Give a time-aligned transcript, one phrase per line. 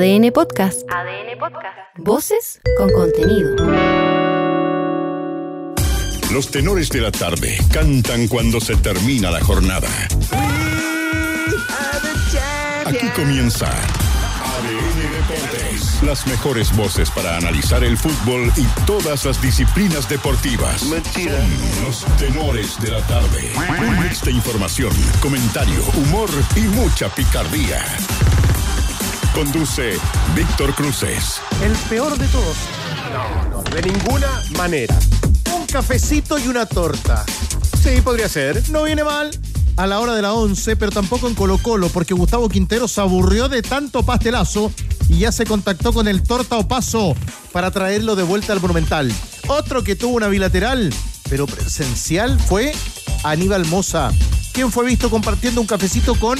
[0.00, 0.90] ADN Podcast.
[0.90, 1.76] ADN Podcast.
[1.98, 3.54] Voces con contenido.
[6.32, 9.90] Los tenores de la tarde cantan cuando se termina la jornada.
[12.86, 16.02] Aquí comienza ADN Deportes.
[16.02, 20.82] Las mejores voces para analizar el fútbol y todas las disciplinas deportivas.
[20.84, 21.36] Mentira.
[21.36, 23.52] Son los tenores de la tarde.
[23.78, 27.84] Un mix de información, comentario, humor y mucha picardía.
[29.34, 29.96] Conduce
[30.34, 31.40] Víctor Cruces.
[31.62, 32.56] El peor de todos.
[33.12, 34.98] No, no, de ninguna manera.
[35.54, 37.24] Un cafecito y una torta.
[37.80, 38.68] Sí, podría ser.
[38.70, 39.30] No viene mal.
[39.76, 43.00] A la hora de la 11, pero tampoco en Colo Colo, porque Gustavo Quintero se
[43.00, 44.72] aburrió de tanto pastelazo
[45.08, 47.14] y ya se contactó con el Torta o Paso
[47.52, 49.12] para traerlo de vuelta al Monumental.
[49.46, 50.92] Otro que tuvo una bilateral,
[51.30, 52.72] pero presencial, fue
[53.22, 54.10] Aníbal Moza,
[54.52, 56.38] quien fue visto compartiendo un cafecito con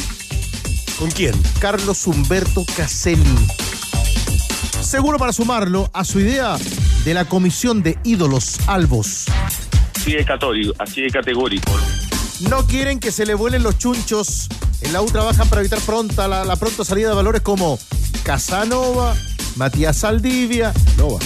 [1.01, 1.33] ¿Con quién?
[1.61, 3.25] Carlos Humberto Caselli.
[4.83, 6.59] Seguro para sumarlo a su idea
[7.07, 9.25] de la comisión de ídolos albos.
[9.97, 11.73] Así de católico, así de categórico.
[12.51, 14.49] No quieren que se le vuelen los chunchos.
[14.83, 17.79] En la U trabajan para evitar pronta la, la pronta salida de valores como
[18.23, 19.17] Casanova,
[19.61, 20.73] Matías Saldivia,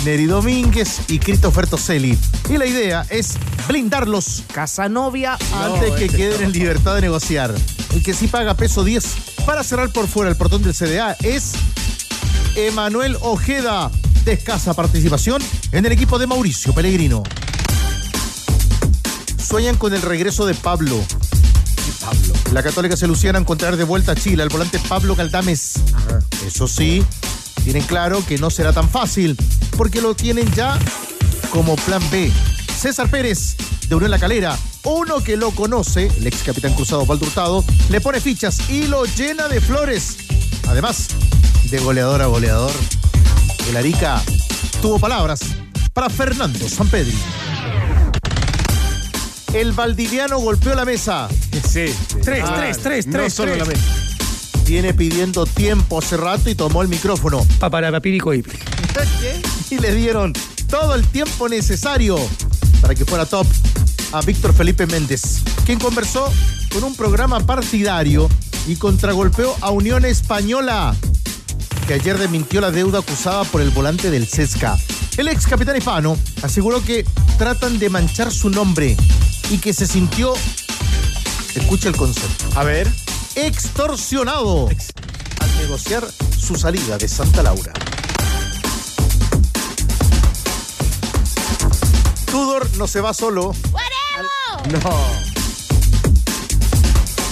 [0.05, 2.19] Neri Domínguez y Christopher Toselli.
[2.51, 3.35] Y la idea es
[3.69, 7.55] blindarlos Casanovia antes que queden en libertad de negociar.
[7.93, 9.05] El que sí paga peso 10
[9.47, 11.53] para cerrar por fuera el portón del CDA es
[12.57, 13.93] Emanuel Ojeda,
[14.25, 17.23] de escasa participación en el equipo de Mauricio Pellegrino.
[19.39, 21.01] Sueñan con el regreso de Pablo.
[22.01, 22.35] Pablo.
[22.53, 25.75] La Católica se luciera encontrar de vuelta a Chile al volante Pablo Galdames.
[26.45, 27.05] Eso sí,
[27.65, 29.37] tienen claro que no será tan fácil,
[29.77, 30.79] porque lo tienen ya
[31.51, 32.31] como plan B.
[32.79, 33.57] César Pérez,
[33.89, 38.01] de Unión La Calera, uno que lo conoce, el ex capitán cruzado Osvaldo Hurtado, le
[38.01, 40.17] pone fichas y lo llena de flores.
[40.69, 41.09] Además,
[41.71, 42.73] de goleador a goleador,
[43.69, 44.23] el Arica
[44.83, 45.41] tuvo palabras
[45.95, 47.15] para Fernando Sampedri.
[49.55, 51.29] El valdiviano golpeó la mesa.
[51.53, 51.87] Sí.
[52.23, 53.67] Tres, Ah, tres, tres, no tres, solo tres.
[53.67, 54.04] la mesa.
[54.67, 57.47] Viene pidiendo tiempo hace rato y tomó el micrófono.
[57.59, 58.43] Para papirico y
[59.71, 60.33] y le dieron
[60.69, 62.17] todo el tiempo necesario
[62.81, 63.47] para que fuera top
[64.13, 66.33] a Víctor Felipe Méndez, quien conversó
[66.73, 68.29] con un programa partidario
[68.67, 70.95] y contragolpeó a Unión Española,
[71.87, 74.77] que ayer desmintió la deuda acusada por el volante del Cesca.
[75.17, 77.05] El ex capitán hispano aseguró que
[77.39, 78.97] tratan de manchar su nombre
[79.51, 80.35] y que se sintió,
[81.55, 83.04] escucha el concepto, A ver.
[83.37, 86.07] Extorsionado al negociar
[86.39, 87.73] su salida de Santa Laura.
[92.31, 93.55] Tudor no se va solo.
[94.71, 95.25] No.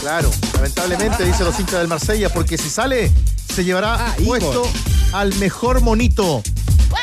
[0.00, 3.10] Claro, lamentablemente, dice los hinchas del Marsella, porque si sale,
[3.54, 4.68] se llevará Ah, puesto
[5.12, 6.42] al mejor monito.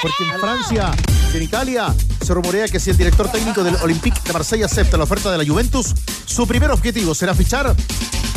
[0.01, 0.91] Porque en Francia
[1.33, 1.93] y en Italia
[2.25, 5.37] se rumorea que si el director técnico del Olympique de Marsella acepta la oferta de
[5.37, 5.95] la Juventus,
[6.25, 7.75] su primer objetivo será fichar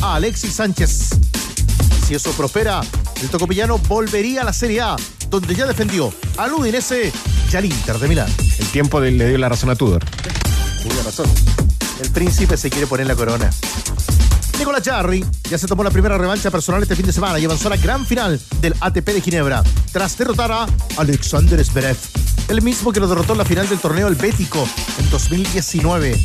[0.03, 1.09] a Alexis Sánchez.
[2.07, 2.81] Si eso prospera,
[3.23, 4.97] el tocopillano volvería a la Serie A,
[5.31, 7.13] donde ya defendió al Udinese
[7.51, 8.31] y al Inter de Milán.
[8.59, 10.05] El tiempo de- le dio la razón a Tudor.
[10.83, 11.27] Tiene razón.
[12.03, 13.51] El príncipe se quiere poner la corona.
[14.59, 17.69] Nicolás Jarry ya se tomó la primera revancha personal este fin de semana y avanzó
[17.69, 20.67] a la gran final del ATP de Ginebra tras derrotar a
[20.99, 21.97] Alexander Zverev,
[22.49, 26.21] el mismo que lo derrotó en la final del torneo helvético en 2019.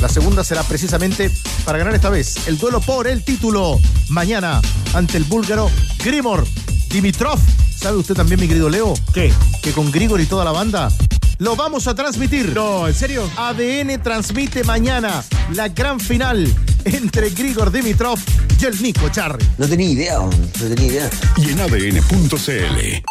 [0.00, 1.30] La segunda será precisamente
[1.64, 3.78] para ganar esta vez el duelo por el título
[4.08, 4.62] mañana
[4.94, 5.70] ante el búlgaro
[6.02, 6.46] Grimor
[6.88, 7.38] Dimitrov.
[7.76, 8.94] ¿Sabe usted también, mi querido Leo?
[9.12, 9.32] ¿Qué?
[9.62, 10.90] Que con Grigor y toda la banda
[11.38, 12.54] lo vamos a transmitir.
[12.54, 13.30] No, ¿en serio?
[13.36, 15.22] ADN transmite mañana
[15.54, 16.46] la gran final
[16.84, 18.18] entre Grigor Dimitrov
[18.58, 19.44] y el Nico Charri.
[19.58, 21.10] No tenía idea, no tenía idea.
[21.36, 23.02] Y en ADN.cl.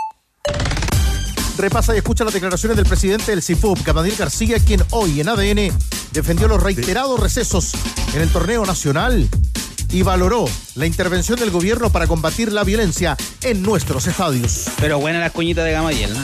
[1.57, 5.71] Repasa y escucha las declaraciones del presidente del CIFUB, Gabriel García, quien hoy en ADN
[6.11, 7.71] defendió los reiterados recesos
[8.13, 9.29] en el torneo nacional
[9.91, 14.65] y valoró la intervención del gobierno para combatir la violencia en nuestros estadios.
[14.79, 16.19] Pero buena las cuñitas de Gamaliel, ¿no?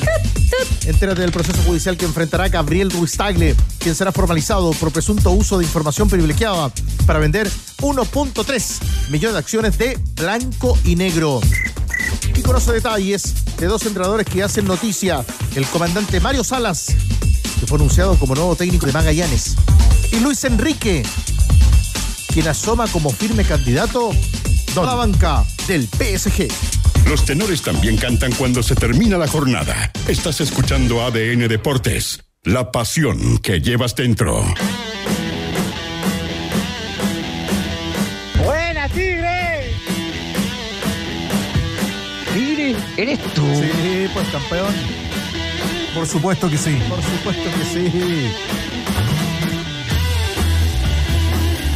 [0.86, 5.57] Entérate del proceso judicial que enfrentará Gabriel Ruiz Tagle, quien será formalizado por presunto uso
[5.57, 6.71] de información privilegiada
[7.06, 7.50] para vender
[7.81, 11.42] 1.3 millones de acciones de blanco y negro.
[12.36, 15.25] Y conoce detalles de dos entrenadores que hacen noticia.
[15.56, 16.88] El comandante Mario Salas,
[17.60, 19.56] que fue anunciado como nuevo técnico de Magallanes.
[20.12, 21.04] Y Luis Enrique,
[22.34, 26.48] quien asoma como firme candidato a la banca del PSG.
[27.07, 29.92] Los tenores también cantan cuando se termina la jornada.
[30.07, 32.24] Estás escuchando ADN Deportes.
[32.44, 34.44] La pasión que llevas dentro.
[38.44, 39.72] ¡Buena, Tigre!
[42.34, 42.75] Tigre.
[42.98, 43.44] ¿Eres tú?
[43.56, 45.05] Sí, pues campeón.
[45.95, 46.77] Por supuesto que sí.
[46.89, 48.31] Por supuesto que sí.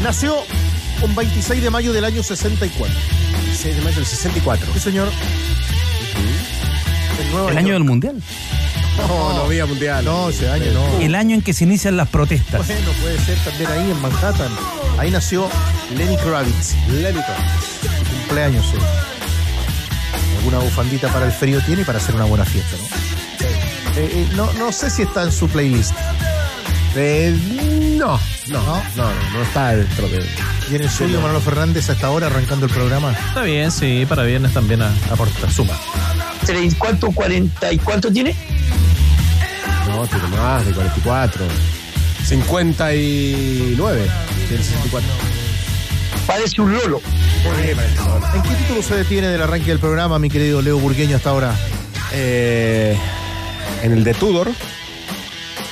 [0.04, 0.36] Nació
[1.02, 2.94] un 26 de mayo del año 64.
[3.56, 4.74] 6 de mayo del 64.
[4.74, 5.10] Sí, señor.
[7.50, 8.22] El año del mundial.
[8.98, 10.04] No, no había mundial.
[10.04, 11.00] No, ese año no.
[11.00, 12.68] El año en que se inician las protestas.
[12.68, 14.52] Bueno, puede ser también ahí en Manhattan.
[14.98, 15.50] Ahí nació
[15.96, 16.76] Lenny Kravitz.
[16.90, 17.22] Lenny
[18.10, 18.82] Cumpleaños hoy.
[20.40, 22.99] Alguna bufandita para el frío tiene y para hacer una buena fiesta, ¿no?
[24.00, 25.92] Eh, eh, no, no sé si está en su playlist.
[26.96, 27.36] Eh,
[27.98, 30.26] no, no, no, no, no está dentro de.
[30.72, 33.12] Y en el suyo, Manolo Fernández, hasta ahora arrancando el programa.
[33.12, 35.74] Está bien, sí, para viernes también a- aporta, suma.
[36.46, 37.12] ¿Tres- ¿Cuánto?
[37.12, 38.36] ¿Cuarenta y cuánto tiene?
[39.88, 41.46] No, tiene más de 44.
[42.26, 44.08] 59.
[44.48, 45.10] Tiene 64.
[46.26, 47.02] Parece un lolo.
[48.36, 51.56] ¿En qué título se detiene del arranque del programa, mi querido Leo Burgueño, hasta ahora?
[52.12, 52.98] Eh,
[53.84, 54.52] en el de Tudor,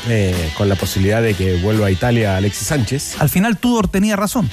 [0.10, 3.16] eh, con la posibilidad de que vuelva a Italia Alexis Sánchez.
[3.20, 4.50] Al final Tudor tenía razón.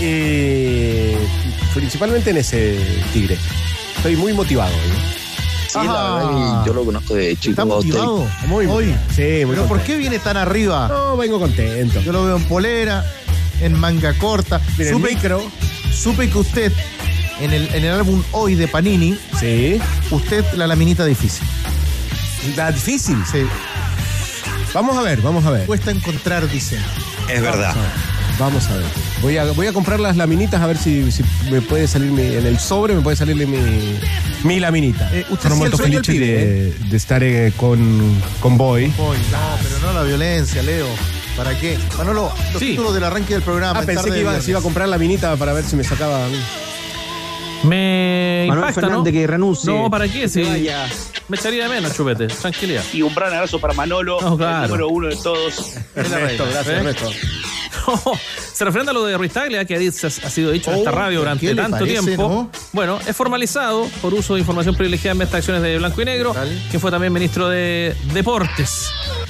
[0.00, 1.16] Eh,
[1.74, 2.78] principalmente en ese
[3.12, 3.36] Tigre.
[3.96, 4.72] Estoy muy motivado.
[4.72, 5.12] ¿eh?
[5.68, 7.50] Sí, la verdad, que yo lo conozco de chico.
[7.50, 8.26] ¿Está motivado?
[8.46, 8.94] Muy Hoy.
[9.14, 10.88] Sí, muy ¿Pero por qué viene tan arriba?
[10.88, 12.00] No, vengo contento.
[12.02, 13.04] Yo lo veo en polera,
[13.60, 14.60] en manga corta.
[14.76, 15.42] Mira, el Supe, micro.
[15.94, 16.72] supe que usted,
[17.40, 19.80] en el, en el álbum Hoy de Panini, Sí.
[20.10, 21.46] usted la laminita difícil.
[22.48, 23.16] Está difícil.
[23.30, 23.42] Sí.
[24.74, 25.66] Vamos a ver, vamos a ver.
[25.66, 26.80] Cuesta encontrar, dicen.
[27.28, 27.74] Es verdad.
[28.38, 28.86] Vamos a ver.
[29.20, 32.22] Voy a, voy a comprar las laminitas a ver si, si me puede salir mi-
[32.34, 33.98] en el sobre, me puede salirle mi,
[34.42, 35.10] mi laminita.
[35.14, 38.20] Eh, usted Sono sí, molto el sueño felice del pibe, de, de estar eh, con,
[38.40, 38.88] con Boy.
[38.88, 39.12] No,
[39.62, 40.88] pero no la violencia, Leo.
[41.36, 41.78] ¿Para qué?
[41.98, 42.70] Manolo, los Sí.
[42.70, 43.78] títulos del arranque del programa.
[43.78, 44.48] Ah, en pensé tarde que de iba, viernes.
[44.48, 46.26] iba a comprar laminita para ver si me sacaba.
[47.64, 49.20] Me Manuel impacta, Fernández ¿no?
[49.20, 49.72] que renuncie.
[49.72, 50.20] No, ¿para qué?
[50.22, 50.86] Que se Si vaya.
[51.28, 52.26] me echaría de menos, chupete.
[52.26, 52.82] Tranquilidad.
[52.92, 54.64] Y un gran abrazo para Manolo, No, claro.
[54.64, 55.74] el número uno de todos.
[55.94, 56.72] Ernesto, gracias, ¿Eh?
[56.76, 57.10] Ernesto.
[58.62, 60.92] Se refiere a lo de Ruiz Taglia, que ha dicho- ha sido dicho en esta
[60.92, 62.28] Oh, radio durante ¿qué le tanto parece, tiempo.
[62.28, 62.50] no?
[62.72, 66.32] Bueno, es formalizado por uso de información privilegiada en estas acciones de blanco y negro,
[66.70, 68.86] que fue también ministro de Deportes.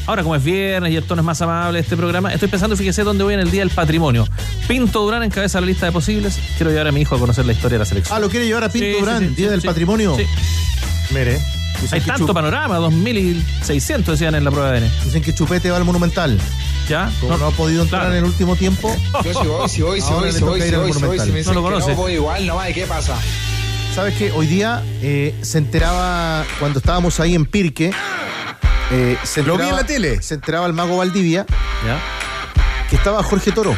[0.06, 2.76] Ahora, como es viernes y el tono es más amable de este programa, estoy pensando,
[2.76, 4.28] fíjese, dónde voy en el Día del Patrimonio.
[4.68, 6.38] Pinto Durán encabeza la lista de posibles.
[6.58, 8.14] Quiero llevar a mi hijo a conocer la historia de la selección.
[8.14, 9.66] Ah, ¿lo quiere llevar a Pinto Sí, sí, Durán, sí, Día sí, del sí.
[9.66, 10.14] Patrimonio?
[10.14, 10.26] Sí.
[11.14, 11.40] Mire.
[11.82, 14.90] Dicen Hay que tanto Chup- panorama, 2600 decían en la prueba de ADN.
[15.04, 16.38] Dicen que Chupete va al Monumental.
[16.88, 17.10] ¿Ya?
[17.20, 18.14] Como no, ha podido entrar claro.
[18.16, 18.94] en el último tiempo,
[19.24, 21.42] Yo si voy, si voy, si voy, si voy, si voy, si voy, si me
[21.44, 21.90] No lo que conoce.
[21.92, 23.16] no voy igual, ¿y qué pasa?
[23.94, 24.32] ¿sabes qué?
[24.32, 27.92] Hoy día eh, se enteraba, cuando estábamos ahí en Pirque,
[28.90, 30.22] eh, se Lo vi en enteraba- la tele.
[30.22, 31.46] Se enteraba el mago Valdivia
[31.86, 32.00] ¿Ya?
[32.90, 33.76] que estaba Jorge Toro,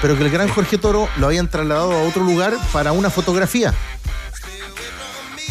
[0.00, 3.74] pero que el gran Jorge Toro lo habían trasladado a otro lugar para una fotografía.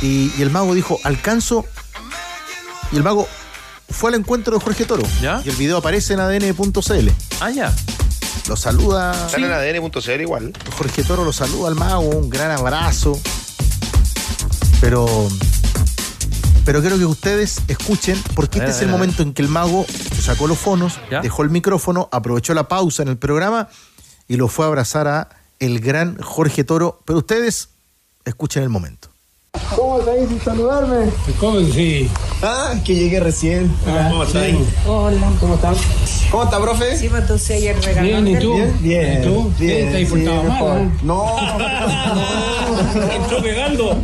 [0.03, 1.65] Y, y el mago dijo, alcanzo.
[2.91, 3.27] Y el mago
[3.89, 5.03] fue al encuentro de Jorge Toro.
[5.21, 5.41] ¿Ya?
[5.43, 7.09] Y el video aparece en adn.cl.
[7.39, 7.73] Ah, ya.
[8.47, 9.13] Lo saluda.
[9.27, 10.53] Están en ADN.cl igual.
[10.77, 13.19] Jorge Toro lo saluda al mago, un gran abrazo.
[14.81, 15.07] Pero.
[16.65, 19.85] Pero quiero que ustedes escuchen, porque ver, este es el momento en que el mago
[20.21, 21.19] sacó los fonos, ¿Ya?
[21.19, 23.67] dejó el micrófono, aprovechó la pausa en el programa
[24.29, 25.29] y lo fue a abrazar a
[25.59, 27.01] el gran Jorge Toro.
[27.05, 27.69] Pero ustedes
[28.25, 29.12] escuchen el momento.
[29.75, 31.05] ¿Cómo estáis sin saludarme?
[31.39, 32.09] ¿Cómo sí?
[32.41, 33.73] Ah, que llegué recién.
[34.09, 34.43] ¿Cómo estás?
[34.87, 35.31] Hola.
[35.39, 35.77] ¿Cómo estás?
[36.29, 36.97] ¿Cómo está, profe?
[36.97, 38.07] Sí, tú sí ayer regaló.
[38.07, 38.53] Bien, ¿y tú?
[38.55, 39.21] Bien, bien.
[39.21, 39.53] ¿Y tú?
[39.59, 40.91] Bien, ¿Te has sí, mal?
[41.03, 41.25] No.
[43.15, 43.97] ¿Entró pegando?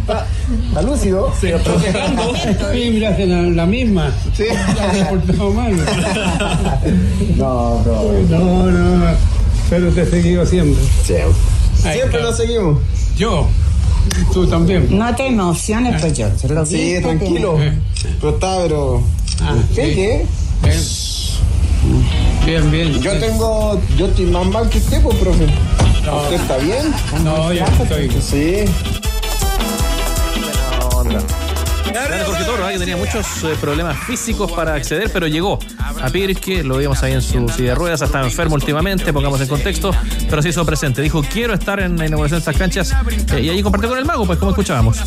[0.67, 1.33] ¿Está lúcido?
[1.39, 2.33] Sí, ¿Entró pegando?
[2.71, 4.11] Sí, mira, hace la, la misma.
[4.35, 4.43] Sí.
[4.43, 5.73] ¿Te has portado mal?
[7.35, 8.03] No, no.
[8.37, 9.05] No, no,
[9.69, 10.81] pero te he seguido siempre.
[11.85, 12.31] Ahí Siempre está.
[12.31, 12.79] lo seguimos.
[13.15, 13.47] Yo,
[14.33, 14.97] tú también.
[14.97, 16.27] No te emociones, pues yo.
[16.37, 17.57] Se lo Sí, tranquilo.
[18.19, 19.03] Pero está, pero.
[19.41, 19.85] Ah, ¿Qué?
[19.85, 19.95] sí.
[19.95, 20.25] ¿Qué?
[22.45, 22.91] Bien, bien.
[22.91, 23.01] bien.
[23.01, 23.81] Yo tengo.
[23.97, 25.45] Yo estoy más mal que usted, pues, profe.
[25.45, 26.93] ¿Usted está bien?
[27.23, 28.09] No, ya estoy.
[28.21, 28.65] Sí.
[31.85, 32.73] Grande Jorge Toro, ¿eh?
[32.73, 35.59] que tenía muchos eh, problemas físicos para acceder, pero llegó
[36.01, 39.47] a Pirque, lo vimos ahí en su silla de ruedas, estaba enfermo últimamente, pongamos en
[39.47, 39.91] contexto,
[40.29, 41.01] pero se hizo presente.
[41.01, 42.93] Dijo, quiero estar en la inauguración de estas canchas,
[43.33, 44.97] eh, y allí compartió con el mago, pues como escuchábamos.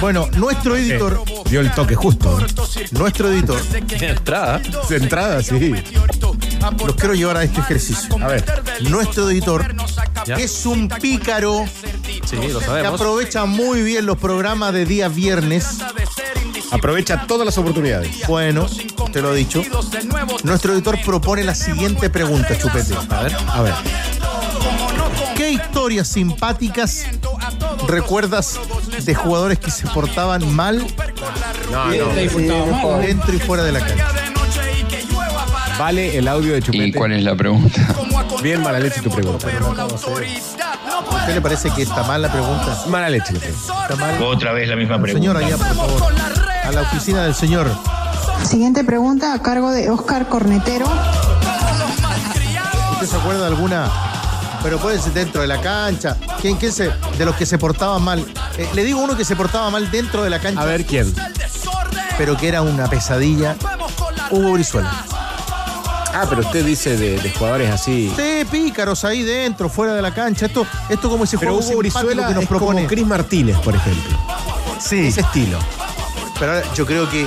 [0.00, 2.38] Bueno, nuestro editor, Dio el toque justo.
[2.92, 3.60] nuestro editor,
[4.00, 4.60] Entrada.
[4.88, 5.74] De entrada, sí.
[6.86, 8.16] Los quiero llevar a este ejercicio.
[8.22, 8.44] A ver.
[8.88, 9.74] Nuestro editor
[10.26, 10.36] ¿Ya?
[10.36, 11.66] es un pícaro
[12.24, 15.78] Sí, lo que aprovecha muy bien los programas de día viernes.
[16.70, 18.26] Aprovecha todas las oportunidades.
[18.28, 18.66] Bueno,
[19.12, 19.62] te lo he dicho.
[20.44, 22.94] Nuestro editor propone la siguiente pregunta, Chupete.
[23.08, 23.36] A ver.
[23.48, 23.74] A ver.
[25.36, 27.06] ¿Qué historias simpáticas
[27.88, 28.60] ¿Recuerdas
[29.04, 30.86] de jugadores que se portaban mal
[31.70, 32.98] No, no.
[32.98, 34.19] dentro y fuera de la cancha?
[35.80, 36.88] Vale el audio de Chupete.
[36.88, 37.80] ¿Y cuál es la pregunta?
[38.42, 39.48] Bien mala leche tu pregunta.
[39.48, 42.84] ¿A usted le parece que está mal la pregunta?
[42.88, 43.32] Mala leche.
[44.20, 45.18] Otra vez la misma pregunta.
[45.18, 46.02] Señor, allá, por favor.
[46.64, 47.66] A la oficina del señor.
[48.44, 50.84] Siguiente pregunta a cargo de Oscar Cornetero.
[52.92, 53.90] ¿Usted se acuerda de alguna?
[54.62, 56.18] Pero puede ser dentro de la cancha.
[56.42, 58.22] ¿Quién, quién se, de los que se portaban mal?
[58.58, 60.60] Eh, le digo uno que se portaba mal dentro de la cancha.
[60.60, 61.10] A ver quién.
[62.18, 63.56] Pero que era una pesadilla.
[64.30, 65.06] Hugo Brizuela.
[66.12, 68.12] Ah, pero usted dice de, de jugadores así.
[68.16, 70.46] Sí, pícaros ahí dentro, fuera de la cancha.
[70.46, 72.76] Esto, esto como ese Pero juego Hugo Brizuela que nos es propone.
[72.82, 74.18] como Cris Martínez, por ejemplo.
[74.80, 75.06] Sí.
[75.06, 75.58] Ese estilo.
[76.38, 77.26] Pero ahora yo creo que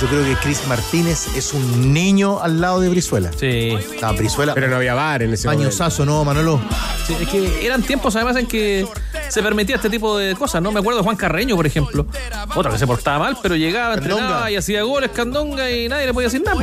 [0.00, 3.30] yo creo que Chris Martínez es un niño al lado de Brizuela.
[3.38, 3.72] Sí.
[4.00, 4.54] No, Brizuela.
[4.54, 5.64] Pero no había bar en ese momento.
[5.64, 6.60] Pañosazo, ¿no, Manolo?
[7.06, 8.86] Sí, es que eran tiempos además en que
[9.30, 10.72] se permitía este tipo de cosas, ¿no?
[10.72, 12.06] Me acuerdo de Juan Carreño, por ejemplo.
[12.54, 14.14] Otro que se portaba mal, pero llegaba, Candonga.
[14.20, 16.60] entrenaba y hacía goles, candonga y nadie le podía decir nada.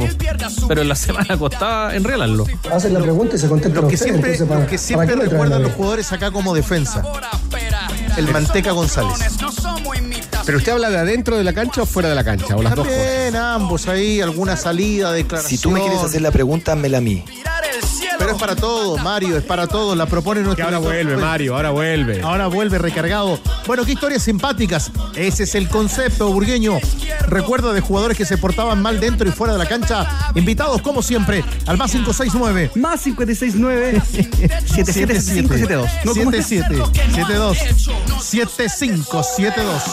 [0.68, 2.46] Pero en la semana costaba enrelarlo.
[2.72, 5.16] Hacen la pregunta y se contestan Lo que ustedes, siempre, entonces, ¿para- lo que siempre
[5.16, 7.04] recuerdan a los jugadores acá como defensa.
[8.18, 9.18] El Manteca González.
[10.46, 12.74] Pero usted habla de adentro de la cancha o fuera de la cancha, o las
[12.74, 13.02] dos cosas.
[13.04, 15.50] También ambos ahí, alguna salida, declaración.
[15.50, 17.26] Si tú me quieres hacer la pregunta, házmela a mí.
[18.18, 19.96] Pero es para todos, Mario, es para todos.
[19.98, 20.66] La propone Que nuestro.
[20.66, 22.22] ahora vuelve, Mario, ahora vuelve.
[22.22, 23.40] Ahora vuelve recargado.
[23.66, 24.92] Bueno, qué historias simpáticas.
[25.16, 26.80] Ese es el concepto, burgueño.
[27.28, 30.08] Recuerda de jugadores que se portaban mal dentro y fuera de la cancha.
[30.36, 32.72] Invitados, como siempre, al más 569.
[32.76, 34.02] Más 569
[34.66, 35.90] 776572.
[36.06, 36.46] No, ¿cómo es?
[36.48, 37.58] 7772
[38.24, 39.84] 7572.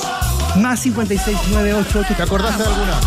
[0.56, 2.14] Más 56988.
[2.16, 3.00] ¿Te acordaste de alguna?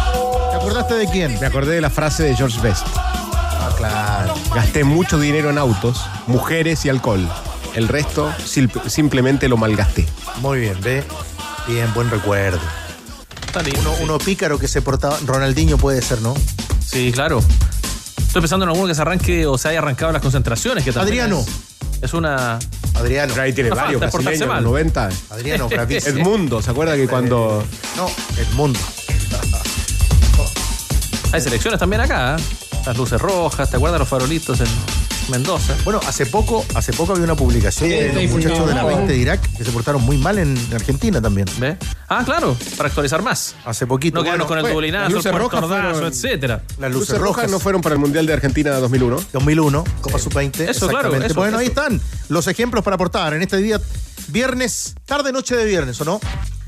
[0.52, 1.40] ¿Te acordaste de quién?
[1.40, 2.86] Me acordé de la frase de George Best.
[3.78, 4.34] Claro.
[4.56, 7.28] Gasté mucho dinero en autos, mujeres y alcohol.
[7.76, 10.08] El resto sil- simplemente lo malgasté.
[10.42, 11.04] Muy bien, ve.
[11.68, 12.60] Bien, buen recuerdo.
[13.80, 15.18] Uno, uno pícaro que se portaba.
[15.26, 16.34] Ronaldinho puede ser, ¿no?
[16.86, 17.40] Sí, claro.
[18.18, 20.84] Estoy pensando en alguno que se arranque o se haya arrancado las concentraciones.
[20.84, 21.44] Que también Adriano.
[21.98, 22.60] Es, es una.
[22.96, 23.34] Adriano.
[23.34, 24.64] Pero ahí tiene No varios brasileños, mal.
[24.64, 25.10] 90.
[25.32, 26.18] Adriano, bravísimo.
[26.20, 27.64] Edmundo, ¿se acuerda que cuando
[27.96, 28.80] No, Edmundo.
[31.34, 32.38] Hay selecciones también acá.
[32.38, 32.44] ¿eh?
[32.88, 34.68] Las luces rojas, ¿te acuerdas los farolitos en
[35.30, 35.76] Mendoza?
[35.84, 39.18] Bueno, hace poco, hace poco había una publicación de los muchachos de la 20 de
[39.18, 41.50] Irak que se portaron muy mal en Argentina también.
[41.60, 41.76] ¿Ve?
[42.08, 43.56] Ah, claro, para actualizar más.
[43.66, 44.20] Hace poquito.
[44.20, 46.64] No quedarnos con Bueno, el las el luces rojas puertordazo, fueron- etcétera.
[46.80, 49.20] Las luces, luces rojas rojas no fueron para el Mundial de Argentina 2001.
[49.34, 50.70] 2001, Copa Sub-20.
[50.70, 51.26] Eso, claro, exactamente.
[51.28, 53.82] eso, bueno, ahí están los ejemplos para aportar en este día,
[54.30, 56.22] viernes, tarde, noche de viernes, ¿o no?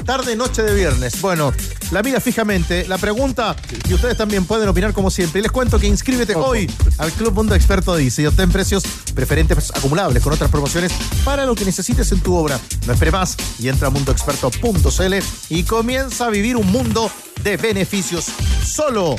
[0.05, 1.21] Tarde, noche de viernes.
[1.21, 1.53] Bueno,
[1.91, 3.55] la mira fijamente, la pregunta,
[3.87, 5.39] y ustedes también pueden opinar como siempre.
[5.39, 9.71] Y les cuento que inscríbete hoy al Club Mundo Experto Dice y obtén precios preferentes
[9.75, 10.91] acumulables con otras promociones
[11.23, 12.59] para lo que necesites en tu obra.
[12.87, 15.13] No esperes más y entra a mundoexperto.cl
[15.49, 17.11] y comienza a vivir un mundo
[17.43, 18.25] de beneficios
[18.65, 19.15] solo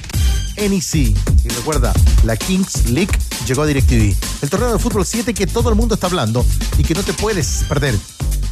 [0.57, 1.15] en Easy.
[1.45, 1.93] Y recuerda,
[2.25, 3.13] la Kings League
[3.47, 4.15] llegó a DirecTV.
[4.43, 6.45] El torneo de fútbol 7 que todo el mundo está hablando
[6.79, 7.95] y que no te puedes perder.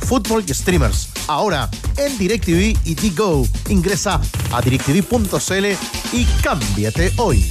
[0.09, 1.09] Fútbol y streamers.
[1.27, 3.47] Ahora en DirecTV y Digo.
[3.69, 4.21] Ingresa
[4.53, 5.67] a directv.cl
[6.13, 7.49] y cámbiate hoy.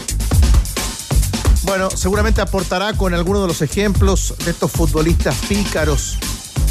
[1.64, 6.16] Bueno, seguramente aportará con alguno de los ejemplos de estos futbolistas pícaros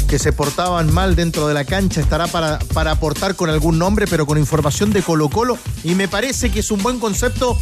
[0.08, 2.00] que se portaban mal dentro de la cancha.
[2.00, 5.58] Estará para, para aportar con algún nombre, pero con información de Colo Colo.
[5.84, 7.56] Y me parece que es un buen concepto.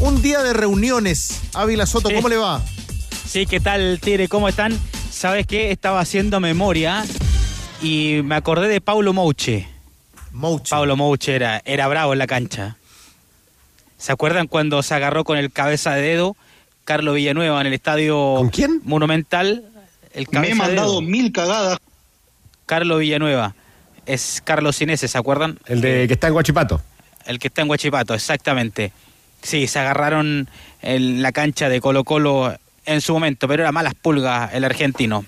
[0.00, 1.40] Un día de reuniones.
[1.54, 2.14] Ávila Soto, Sí.
[2.14, 2.62] ¿cómo le va?
[3.32, 4.28] Sí, ¿qué tal, Tigre?
[4.28, 4.78] ¿Cómo están?
[5.10, 5.70] ¿Sabes qué?
[5.70, 7.02] Estaba haciendo memoria
[7.80, 9.66] y me acordé de Paulo Mouche.
[10.32, 10.68] Mouche.
[10.68, 12.76] Paulo Mouche era, era bravo en la cancha.
[13.96, 16.36] ¿Se acuerdan cuando se agarró con el cabeza de dedo
[16.84, 18.82] Carlos Villanueva en el estadio ¿Con quién?
[18.84, 19.64] Monumental?
[20.12, 21.78] El Me he de mandado mil cagadas.
[22.66, 23.54] Carlos Villanueva.
[24.04, 25.58] Es Carlos Inese, ¿se acuerdan?
[25.64, 26.82] El de que está en Guachipato.
[27.24, 28.92] El que está en Huachipato, exactamente.
[29.40, 30.50] Sí, se agarraron
[30.82, 35.24] en la cancha de Colo Colo en su momento, pero era malas pulgas el argentino.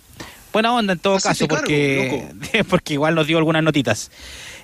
[0.54, 4.12] Buena onda en todo Hacete caso, cargo, porque, porque igual nos dio algunas notitas.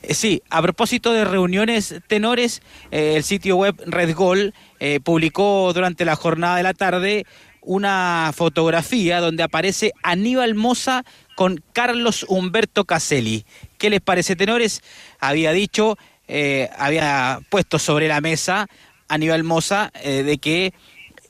[0.02, 5.72] Eh, sí, a propósito de reuniones tenores, eh, el sitio web Red Gol eh, publicó
[5.74, 7.26] durante la jornada de la tarde
[7.60, 11.04] una fotografía donde aparece Aníbal Moza
[11.34, 13.44] con Carlos Humberto Caselli.
[13.76, 14.82] ¿Qué les parece, tenores?
[15.18, 18.68] Había dicho, eh, había puesto sobre la mesa
[19.08, 20.72] Aníbal Moza de que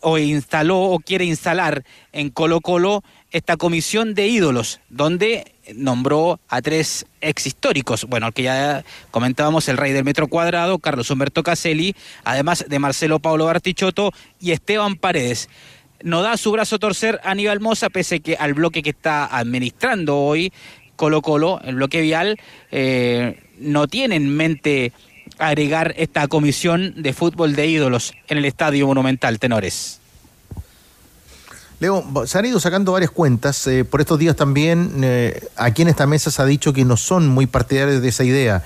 [0.01, 6.63] o instaló o quiere instalar en Colo Colo esta comisión de ídolos, donde nombró a
[6.63, 8.05] tres ex históricos.
[8.05, 12.79] Bueno, el que ya comentábamos, el rey del metro cuadrado, Carlos Humberto Caselli, además de
[12.79, 15.49] Marcelo Paulo Bartichotto y Esteban Paredes.
[16.03, 19.27] no da su brazo a torcer a Aníbal Moza, pese que al bloque que está
[19.27, 20.53] administrando hoy
[20.97, 22.39] Colo Colo, el bloque vial,
[22.71, 24.93] eh, no tiene en mente
[25.41, 29.99] agregar esta comisión de fútbol de ídolos en el Estadio Monumental, tenores.
[31.81, 33.67] Leo, se han ido sacando varias cuentas.
[33.67, 36.97] eh, por estos días también, eh, aquí en esta mesa se ha dicho que no
[36.99, 38.63] son muy partidarios de esa idea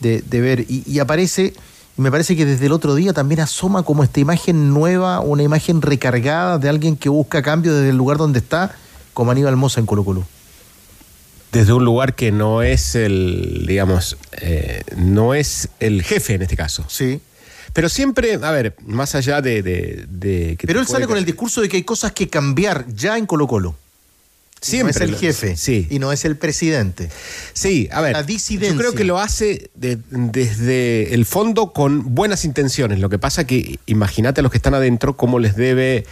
[0.00, 0.60] de, ver.
[0.60, 1.52] Y, y aparece,
[1.98, 5.82] me parece que desde el otro día también asoma como esta imagen nueva, una imagen
[5.82, 8.74] recargada de alguien que busca cambio desde el lugar donde está,
[9.12, 10.24] como Aníbal Moza en Colo Colo.
[11.56, 16.54] Desde un lugar que no es el, digamos, eh, no es el jefe en este
[16.56, 16.84] caso.
[16.88, 17.20] Sí.
[17.72, 19.62] Pero siempre, a ver, más allá de...
[19.62, 22.84] de- de que Pero él sale con el discurso de que hay cosas que cambiar
[22.94, 23.74] ya en Colo Colo.
[24.60, 25.86] Siempre no es el jefe sí.
[25.90, 27.08] y no es el presidente.
[27.54, 28.72] Sí, a ver, La disidencia.
[28.72, 32.98] yo creo que lo hace de- desde el fondo con buenas intenciones.
[32.98, 36.04] Lo que pasa que imagínate a los que están adentro cómo les debe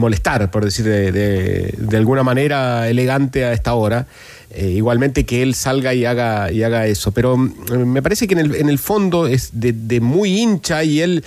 [0.00, 4.06] molestar, por decir de, de- de alguna manera elegante a esta hora.
[4.52, 7.12] Eh, igualmente que él salga y haga, y haga eso.
[7.12, 7.52] Pero mm,
[7.86, 11.22] me parece que en el, en el fondo es de, de muy hincha y él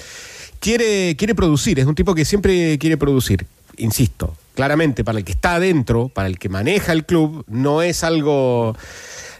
[0.60, 3.46] quiere, quiere producir, es un tipo que siempre quiere producir.
[3.77, 8.03] Insisto, claramente para el que está adentro, para el que maneja el club, no es
[8.03, 8.75] algo...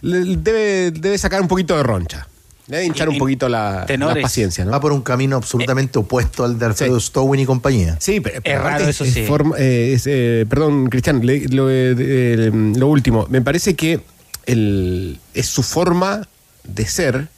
[0.02, 2.26] Debe, debe sacar un poquito de roncha.
[2.66, 4.70] Debe hinchar un poquito la, la paciencia, ¿no?
[4.70, 7.96] Va por un camino absolutamente opuesto al de Alfredo Stowin y compañía.
[8.00, 9.26] Sí, pero, pero raro eso es sí.
[9.26, 13.26] forma- eh, es, eh, perdón, Cristian, le- lo, eh, eh, lo último.
[13.28, 14.00] Me parece que
[14.46, 16.26] el, es su forma
[16.64, 17.28] de ser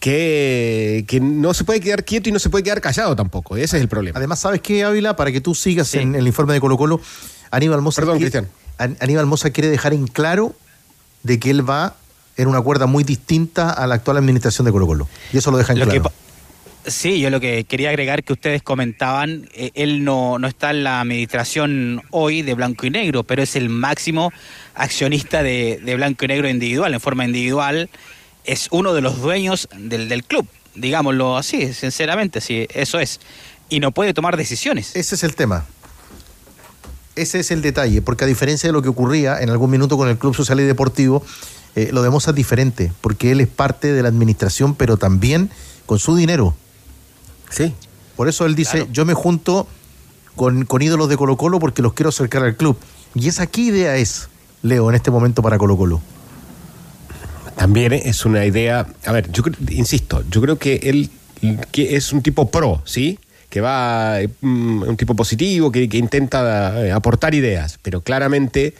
[0.00, 3.56] que, que no se puede quedar quieto y no se puede quedar callado tampoco.
[3.56, 4.18] Ese es el problema.
[4.18, 5.16] Además, ¿sabes qué, Ávila?
[5.16, 7.00] Para que tú sigas en el informe de Colo Colo,
[7.50, 8.48] Aníbal Moza, Perdón, quiere- Cristian.
[8.78, 10.54] An- Aníbal Moza quiere dejar en claro
[11.22, 11.96] de que él va
[12.36, 15.08] en una cuerda muy distinta a la actual administración de Colo Colo.
[15.32, 16.12] Y eso lo deja en Lo claro.
[16.86, 20.84] Sí, yo lo que quería agregar que ustedes comentaban, eh, él no, no está en
[20.84, 24.32] la administración hoy de Blanco y Negro, pero es el máximo
[24.74, 27.88] accionista de, de Blanco y Negro individual, en forma individual,
[28.44, 33.18] es uno de los dueños del, del club, digámoslo así, sinceramente, sí, eso es,
[33.70, 34.94] y no puede tomar decisiones.
[34.94, 35.64] Ese es el tema.
[37.16, 40.08] Ese es el detalle, porque a diferencia de lo que ocurría en algún minuto con
[40.08, 41.24] el Club Social y Deportivo,
[41.76, 45.50] eh, lo de Moza es diferente, porque él es parte de la administración, pero también
[45.86, 46.54] con su dinero.
[47.50, 47.72] Sí.
[48.16, 49.66] Por eso él dice, yo me junto
[50.36, 52.76] con, con ídolos de Colo Colo porque los quiero acercar al club.
[53.14, 54.28] Y esa qué idea es,
[54.62, 56.00] Leo, en este momento para Colo Colo.
[57.56, 61.10] También es una idea, a ver, yo creo- insisto, yo creo que él
[61.72, 63.18] que es un tipo pro, ¿sí?
[63.50, 68.74] Que va, mm, un tipo positivo, que, que intenta eh, aportar ideas, pero claramente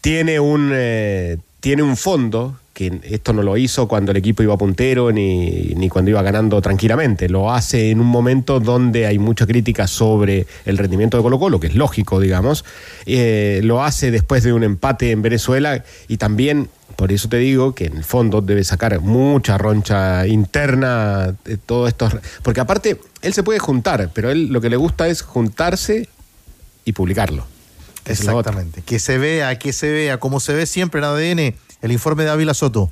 [0.00, 4.54] tiene un, eh, tiene un fondo, que esto no lo hizo cuando el equipo iba
[4.58, 9.46] puntero ni, ni cuando iba ganando tranquilamente, lo hace en un momento donde hay mucha
[9.46, 12.66] crítica sobre el rendimiento de Colo Colo, que es lógico, digamos,
[13.06, 17.74] Eh, lo hace después de un empate en Venezuela y también, por eso te digo,
[17.74, 22.10] que en el fondo debe sacar mucha roncha interna de todo esto,
[22.42, 26.10] porque aparte, él se puede juntar, pero él lo que le gusta es juntarse
[26.84, 27.53] y publicarlo.
[28.06, 28.82] Exactamente.
[28.82, 32.30] Que se vea, que se vea, como se ve siempre en ADN, el informe de
[32.30, 32.90] Ávila Soto.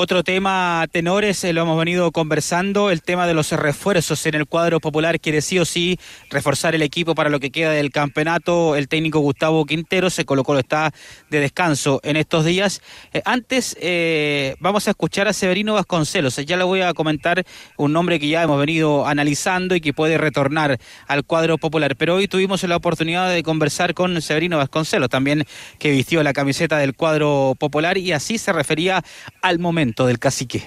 [0.00, 4.46] Otro tema, tenores, eh, lo hemos venido conversando, el tema de los refuerzos en el
[4.46, 5.98] cuadro popular quiere sí o sí
[6.30, 8.76] reforzar el equipo para lo que queda del campeonato.
[8.76, 10.92] El técnico Gustavo Quintero se colocó, está
[11.30, 12.80] de descanso en estos días.
[13.12, 17.44] Eh, antes eh, vamos a escuchar a Severino Vasconcelos, ya le voy a comentar
[17.76, 21.96] un nombre que ya hemos venido analizando y que puede retornar al cuadro popular.
[21.96, 25.44] Pero hoy tuvimos la oportunidad de conversar con Severino Vasconcelos, también
[25.80, 29.02] que vistió la camiseta del cuadro popular y así se refería
[29.42, 30.62] al momento del cacique.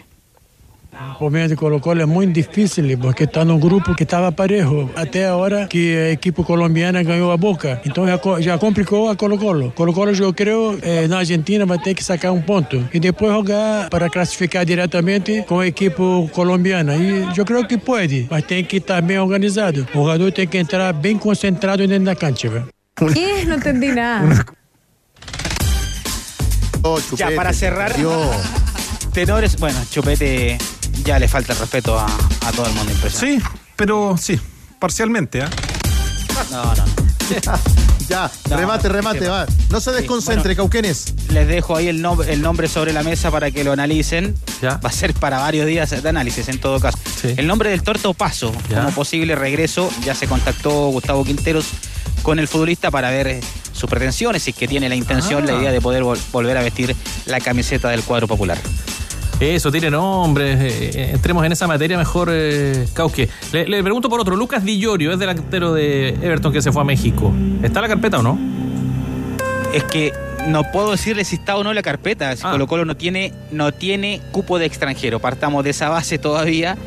[1.19, 5.25] O momento de Colo-Colo é muito difícil porque está num grupo que estava parejo até
[5.27, 7.81] a hora que a equipe colombiana ganhou a boca.
[7.85, 9.71] Então já, já complicou a Colo-Colo.
[9.71, 13.89] Colo-Colo, eu creio, eh, na Argentina vai ter que sacar um ponto e depois jogar
[13.89, 15.95] para classificar diretamente com a equipe
[16.33, 16.95] colombiana.
[16.95, 19.87] E eu creio que pode, mas tem que estar bem organizado.
[19.95, 22.49] O jogador tem que entrar bem concentrado dentro da cancha.
[22.49, 22.67] velho.
[23.13, 23.45] ¿Qué?
[23.45, 24.45] No entendí nada.
[26.83, 28.60] Oh, Ya, chupete, para cerrar, Dios.
[29.13, 30.57] Tenores, bueno, Chupete
[31.03, 33.43] ya le falta el respeto a, a todo el mundo impresionante.
[33.43, 34.39] Sí, pero sí,
[34.79, 35.41] parcialmente.
[35.41, 35.49] ¿ah?
[36.51, 36.85] No, no, no.
[38.09, 39.45] Ya, No, remate, remate, va.
[39.69, 41.13] No se desconcentre, Cauquenes.
[41.29, 44.35] Les dejo ahí el, nom- el nombre sobre la mesa para que lo analicen.
[44.61, 44.75] Ya.
[44.83, 46.97] Va a ser para varios días de análisis en todo caso.
[47.21, 47.33] Sí.
[47.37, 48.79] El nombre del Torto Paso, Ya.
[48.79, 51.67] como posible regreso, ya se contactó Gustavo Quinteros
[52.21, 53.39] con el futbolista para ver eh,
[53.71, 55.53] sus pretensiones y que tiene la intención, Ah.
[55.53, 56.93] la idea de poder vol- volver a vestir
[57.27, 58.57] la camiseta del cuadro popular.
[59.41, 60.57] Eso, tiene nombres.
[60.95, 63.27] eh, entremos en esa materia mejor, eh, Cauque.
[63.51, 64.35] Le, le pregunto por otro.
[64.35, 67.33] Lucas Di Llorio es delantero de Everton que se fue a México.
[67.63, 68.37] ¿Está la carpeta o no?
[69.73, 70.13] Es que
[70.47, 72.35] no puedo decirle si está o no la carpeta.
[72.35, 72.51] Si Ah.
[72.51, 75.19] Colo Colo no tiene, no tiene cupo de extranjero.
[75.19, 76.77] Partamos de esa base todavía.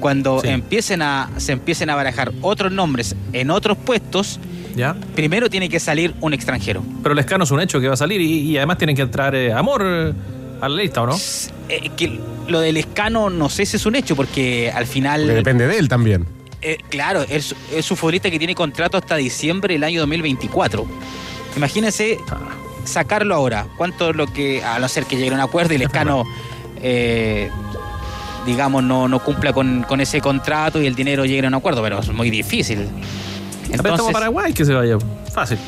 [0.00, 0.48] Cuando Sí.
[0.48, 4.40] empiecen a, se empiecen a barajar otros nombres en otros puestos,
[4.74, 4.96] Ya.
[5.14, 6.82] primero tiene que salir un extranjero.
[7.04, 9.36] Pero Lescano es un hecho que va a salir y, y además tienen que entrar
[9.36, 10.12] eh, Amor eh,
[10.60, 11.16] a la lista, ¿o no?
[11.72, 15.22] Eh, que lo del escano no sé si es un hecho, porque al final.
[15.22, 16.26] Porque depende de él también.
[16.60, 20.86] Eh, claro, es, es un futbolista que tiene contrato hasta diciembre del año 2024.
[21.56, 22.18] Imagínense
[22.84, 23.66] sacarlo ahora.
[23.78, 26.24] ¿Cuánto es lo que, a no ser que llegue a un acuerdo y el escano,
[26.76, 27.50] eh,
[28.44, 31.82] digamos, no, no cumpla con, con ese contrato y el dinero llegue a un acuerdo?
[31.82, 32.86] Pero es muy difícil.
[33.66, 34.98] Préstamo a Entonces, Paraguay que se vaya.
[35.32, 35.58] Fácil.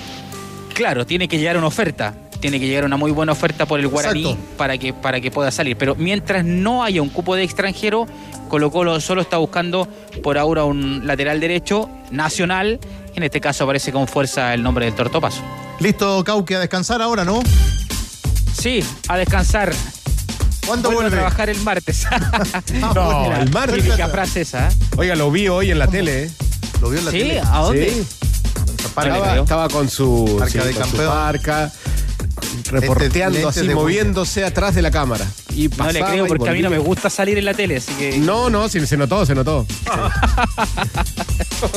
[0.75, 2.15] Claro, tiene que llegar una oferta.
[2.41, 4.57] Tiene que llegar una muy buena oferta por el Guaraní Exacto.
[4.59, 5.79] para que, para que pueda salir.
[5.79, 8.07] Pero mientras no haya un cupo de extranjero,
[8.51, 9.89] Colo Colo solo está buscando
[10.23, 12.79] por ahora un lateral derecho nacional.
[13.15, 15.41] En este caso aparece con fuerza el nombre del Tortopaso.
[15.81, 17.41] Listo, Cauque, a descansar ahora, ¿no?
[18.61, 19.73] Sí, a descansar.
[20.67, 21.09] ¿Cuándo vuelve?
[21.09, 22.07] a trabajar el martes.
[22.95, 23.83] No, el martes.
[23.85, 24.69] Típica frase esa.
[24.69, 24.73] ¿eh?
[24.97, 26.25] Oiga, lo vi hoy en la tele.
[26.25, 26.31] ¿eh?
[26.83, 27.41] ¿Lo vio en la Sí, tele?
[27.41, 27.91] ¿a dónde?
[27.91, 28.07] Sí.
[28.95, 29.41] Parca.
[29.41, 31.73] Estaba, con su, Marca de con su marca,
[32.71, 35.25] reporteando así, de moviéndose atrás de la cámara.
[35.55, 37.93] Y No le creo porque a mí no me gusta salir en la tele, así
[37.95, 38.19] que.
[38.19, 39.67] No, no, sí, se notó, se notó.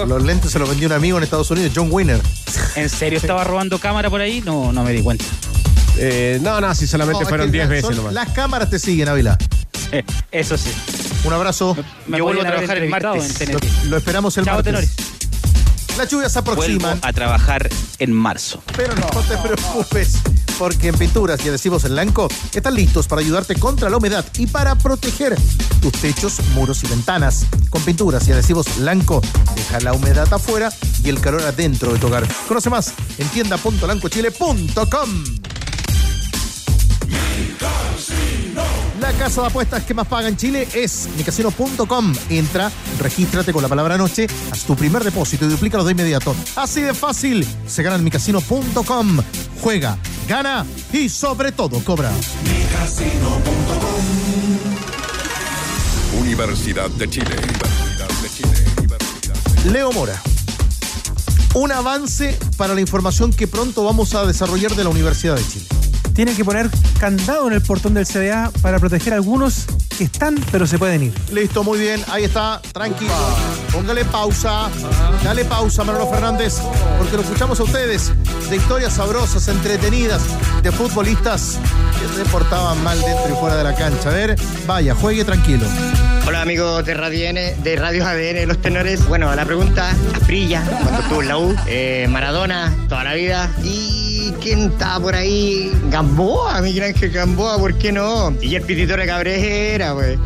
[0.07, 2.19] Los lentes se los vendió un amigo en Estados Unidos, John Winner.
[2.75, 4.41] ¿En serio estaba robando cámara por ahí?
[4.45, 5.25] No, no me di cuenta.
[5.97, 8.13] Eh, no, no, sí, solamente No, fueron que 10 la- veces nomás.
[8.13, 9.37] Las cámaras te siguen, Ávila.
[9.91, 10.69] Eh, Eso sí.
[11.23, 11.75] Un abrazo.
[12.07, 13.41] Me Yo vuelvo a trabajar el martes.
[13.41, 14.73] en Lo, lo esperamos el Chao, martes.
[14.73, 14.91] tenores.
[15.97, 18.61] Las lluvias se Vuelvo aproximan, a trabajar en marzo.
[18.75, 20.19] pero no te preocupes,
[20.59, 24.45] porque en Pinturas y Adhesivos en Blanco están listos para ayudarte contra la humedad y
[24.45, 25.35] para proteger
[25.81, 27.47] tus techos, muros y ventanas.
[27.71, 29.21] Con Pinturas y Adhesivos Blanco,
[29.55, 30.71] deja la humedad afuera
[31.03, 32.27] y el calor adentro de tu hogar.
[32.47, 35.23] Conoce más en tienda.lancochile.com.
[39.07, 42.13] La casa de apuestas que más paga en Chile es micasino.com.
[42.29, 46.35] Entra, regístrate con la palabra noche, haz tu primer depósito y duplícalo de inmediato.
[46.57, 49.19] Así de fácil, se gana en micasino.com.
[49.61, 52.11] Juega, gana y sobre todo cobra.
[56.19, 57.33] Universidad de Chile.
[57.37, 58.65] Universidad de Chile.
[58.77, 60.21] Universidad de Leo Mora.
[61.53, 65.76] Un avance para la información que pronto vamos a desarrollar de la Universidad de Chile.
[66.17, 66.67] Tienen que poner
[66.99, 69.67] candado en el portón del CDA para proteger a algunos
[69.99, 71.13] que están, pero se pueden ir.
[71.31, 73.13] Listo, muy bien, ahí está, tranquilo.
[73.71, 74.67] Póngale pausa,
[75.23, 76.55] dale pausa, Manolo Fernández,
[76.97, 78.11] porque lo escuchamos a ustedes
[78.49, 80.23] de historias sabrosas, entretenidas,
[80.63, 81.59] de futbolistas
[82.01, 84.09] que se portaban mal dentro y fuera de la cancha.
[84.09, 85.67] A ver, vaya, juegue tranquilo.
[86.37, 89.07] Hola amigos de Radio, ADN, de Radio ADN, los tenores.
[89.07, 93.49] Bueno, la pregunta, Asprilla, cuando estuvo en la U, eh, Maradona, toda la vida.
[93.63, 95.71] ¿Y quién estaba por ahí?
[95.89, 98.35] Gamboa, Miguel Ángel Gamboa, ¿por qué no?
[98.39, 100.19] Y el pititore Cabrera, pues.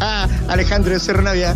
[0.48, 1.54] Alejandro de Cerro Navia.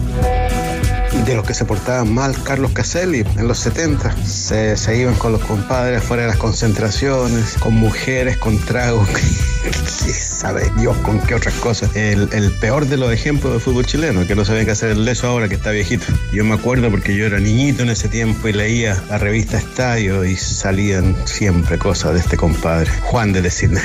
[1.24, 4.14] de los que se portaban mal, Carlos Caselli, en los 70.
[4.26, 9.08] Se, se iban con los compadres fuera de las concentraciones, con mujeres, con tragos.
[10.42, 11.94] sabe Dios con qué otras cosas.
[11.94, 15.04] El, el peor de los ejemplos del fútbol chileno, que no sabe qué hacer el
[15.04, 16.06] leso ahora que está viejito.
[16.32, 20.24] Yo me acuerdo porque yo era niñito en ese tiempo y leía la revista Estadio
[20.24, 23.84] y salían siempre cosas de este compadre, Juan de Sidney.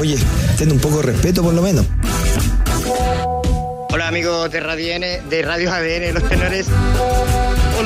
[0.00, 0.16] Oye,
[0.56, 1.84] ten un poco de respeto por lo menos.
[3.90, 6.66] Hola amigos de Radio, ADN, de Radio ADN, los tenores.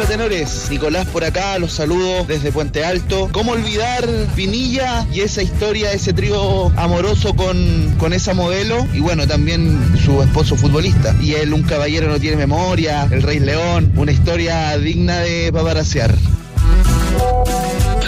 [0.09, 3.29] Tenores, Nicolás por acá, los saludo desde Puente Alto.
[3.31, 8.89] ¿Cómo olvidar Pinilla y esa historia, ese trío amoroso con, con esa modelo?
[8.95, 11.15] Y bueno, también su esposo futbolista.
[11.21, 16.15] Y él, un caballero no tiene memoria, el Rey León, una historia digna de paparasear.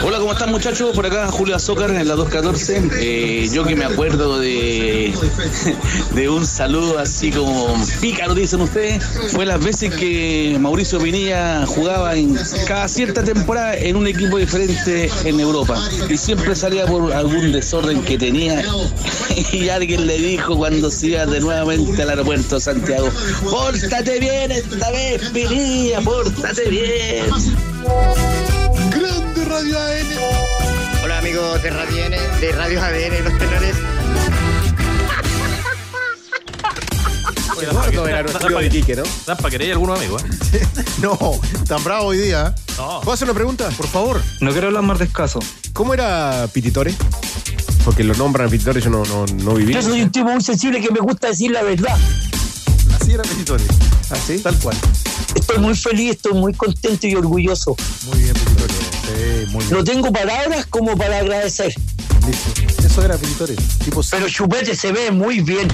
[0.03, 0.95] Hola, ¿cómo están muchachos?
[0.97, 2.83] Por acá Julio Azócar en la 214.
[3.01, 5.13] Eh, yo que me acuerdo de,
[6.15, 12.17] de un saludo así como pícaro, dicen ustedes, fue las veces que Mauricio Pinilla jugaba
[12.17, 15.79] en cada cierta temporada en un equipo diferente en Europa.
[16.09, 18.65] Y siempre salía por algún desorden que tenía.
[19.53, 23.09] Y alguien le dijo cuando se iba de nuevamente al aeropuerto de Santiago,
[23.49, 28.40] pórtate bien esta vez, Pinilla, pórtate bien.
[29.51, 30.07] Radio ADN.
[31.05, 33.77] Hola amigos de Radio, ADN, de Radio ADN, los tenores.
[37.61, 39.03] Eduardo era nuestro de Quique, ¿no?
[39.27, 40.67] Dan para querer algunos amigos, ¿eh?
[41.03, 41.19] No,
[41.67, 42.55] tan bravo hoy día.
[42.79, 43.01] No.
[43.01, 43.69] ¿Puedo hacer una pregunta?
[43.77, 44.23] Por favor.
[44.41, 45.41] No quiero hablar más de escaso.
[45.73, 46.95] ¿Cómo era Pititore?
[47.85, 49.75] porque lo nombran Vititorio, yo no, no, no viví.
[49.75, 51.99] Yo soy un tipo muy sensible que me gusta decir la verdad.
[53.01, 53.65] Así era Petitore.
[54.11, 54.77] Así, tal cual.
[55.35, 57.77] Estoy muy feliz, estoy muy contento y orgulloso.
[58.07, 58.20] Muy.
[59.17, 59.77] Sí, muy bien.
[59.77, 61.75] No tengo palabras como para agradecer.
[62.27, 62.85] Listo.
[62.87, 63.17] Eso era.
[63.85, 65.69] Tipo Pero Chupete se ve muy bien.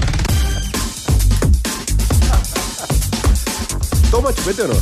[4.11, 4.73] ¿Toma chupete o no?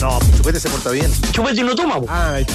[0.00, 1.10] No, chupete se porta bien.
[1.32, 2.00] Chupete no toma.
[2.00, 2.06] po.
[2.08, 2.54] Ah, ahí está.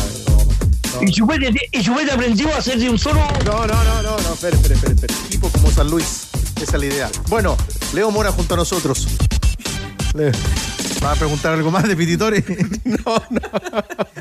[1.05, 3.21] Y, Chupete, y Chupete aprendió a hacer de un solo.
[3.45, 5.13] No, no, no, no, no, espere, espere, espere, espere.
[5.29, 6.27] Tipo como San Luis.
[6.61, 7.09] Esa es la idea.
[7.27, 7.55] Bueno,
[7.93, 9.07] Leo Mora junto a nosotros.
[10.13, 10.31] Le-
[11.03, 12.43] ¿Va a preguntar algo más de Pititore?
[12.83, 13.41] no, no.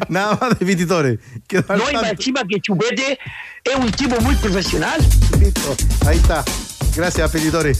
[0.09, 1.19] Nada más de Pititore.
[1.53, 3.19] No hay más encima que Chupete
[3.65, 5.01] es un tipo muy profesional.
[5.41, 5.77] Listo.
[6.07, 6.45] Ahí está.
[6.95, 7.73] Gracias, Pititore.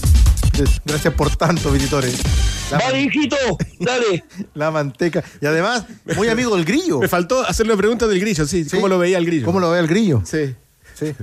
[0.85, 2.13] Gracias por tanto, Pititore.
[2.71, 3.37] La, Vale, hijito,
[3.79, 4.25] dale.
[4.55, 5.23] la manteca.
[5.41, 5.85] Y además,
[6.17, 6.99] muy amigo del grillo.
[6.99, 8.67] Me faltó hacerle pregunta del grillo, sí.
[8.71, 9.47] ¿Cómo lo veía el grillo?
[9.47, 10.23] ¿Cómo lo ve el grillo?
[10.25, 10.55] Sí.
[10.95, 11.15] Sí.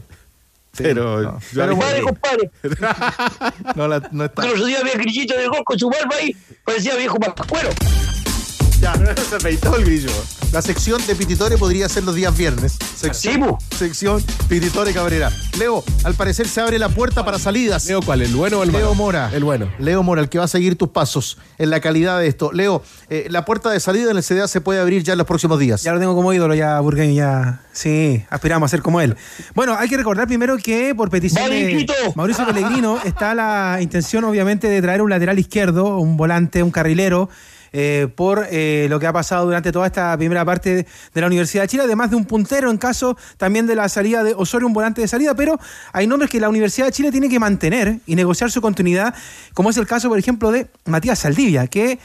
[0.77, 1.21] Pero.
[1.21, 1.39] no.
[1.39, 2.51] yo Pero Compadre, compadre.
[3.75, 4.41] No, la- no está.
[4.43, 6.35] Días vi el grillito de gol con su barba ahí.
[6.63, 7.69] Parecía viejo pascuero.
[8.81, 8.93] Ya,
[9.29, 10.11] se afeitó el grillo.
[10.51, 12.77] La sección de Pititore podría ser los días viernes.
[12.95, 15.31] Sección, sección Pititore Cabrera.
[15.59, 17.85] Leo, al parecer se abre la puerta para salidas.
[17.87, 18.21] ¿Leo cuál?
[18.21, 18.85] ¿El bueno o el malo?
[18.85, 19.31] Leo Mora.
[19.33, 19.69] El bueno.
[19.79, 22.51] Leo Mora, el que va a seguir tus pasos en la calidad de esto.
[22.53, 25.27] Leo, eh, la puerta de salida en el CDA se puede abrir ya en los
[25.27, 25.83] próximos días.
[25.83, 27.61] Ya lo tengo como ídolo, ya Burgueño, ya.
[27.73, 29.17] Sí, aspiramos a ser como él.
[29.53, 31.85] Bueno, hay que recordar primero que por petición de.
[32.15, 37.29] Mauricio Pellegrino está la intención, obviamente, de traer un lateral izquierdo, un volante, un carrilero.
[37.77, 41.63] Eh, por eh, lo que ha pasado durante toda esta primera parte de la Universidad
[41.63, 44.71] de Chile, además de un puntero en caso también de la salida de Osorio, un
[44.71, 45.59] volante de salida, pero
[45.91, 49.13] hay nombres que la Universidad de Chile tiene que mantener y negociar su continuidad,
[49.53, 51.99] como es el caso, por ejemplo, de Matías Saldivia, que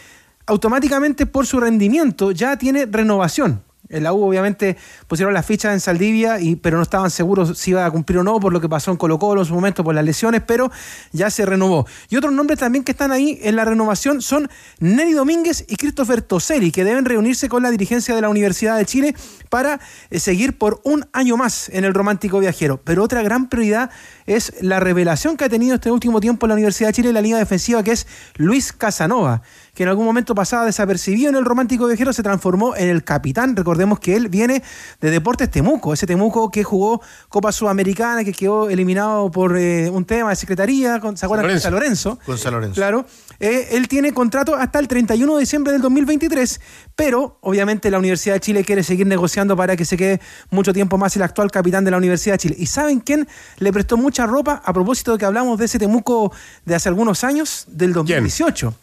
[0.46, 3.62] automáticamente por su rendimiento ya tiene renovación.
[3.90, 4.76] En la U obviamente
[5.09, 8.22] pusieron las fichas en Saldivia, y, pero no estaban seguros si iba a cumplir o
[8.22, 10.70] no por lo que pasó en Colo Colo en su momento por las lesiones, pero
[11.12, 11.87] ya se renovó.
[12.09, 14.48] Y otros nombres también que están ahí en la renovación son
[14.79, 18.87] Neri Domínguez y Christopher Toselli, que deben reunirse con la dirigencia de la Universidad de
[18.87, 19.14] Chile
[19.48, 22.81] para eh, seguir por un año más en el Romántico Viajero.
[22.85, 23.90] Pero otra gran prioridad
[24.37, 27.14] es la revelación que ha tenido este último tiempo en la Universidad de Chile en
[27.14, 29.43] la línea defensiva, que es Luis Casanova,
[29.75, 33.57] que en algún momento pasaba desapercibido en el Romántico Viajero, se transformó en el capitán.
[33.57, 34.62] Recordemos que él viene
[35.01, 40.05] de Deportes Temuco, ese Temuco que jugó Copa Sudamericana, que quedó eliminado por eh, un
[40.05, 41.51] tema de secretaría, con, ¿se acuerdan?
[41.51, 42.19] Con San Lorenzo.
[42.25, 42.75] Con San Lorenzo.
[42.75, 43.07] Claro.
[43.40, 46.61] Eh, él tiene contrato hasta el 31 de diciembre del 2023,
[46.94, 50.98] pero obviamente la Universidad de Chile quiere seguir negociando para que se quede mucho tiempo
[50.98, 52.57] más el actual capitán de la Universidad de Chile.
[52.59, 53.26] ¿Y saben quién
[53.59, 56.33] le prestó mucha ropa a propósito de que hablamos de ese Temuco
[56.66, 58.74] de hace algunos años, del 2018?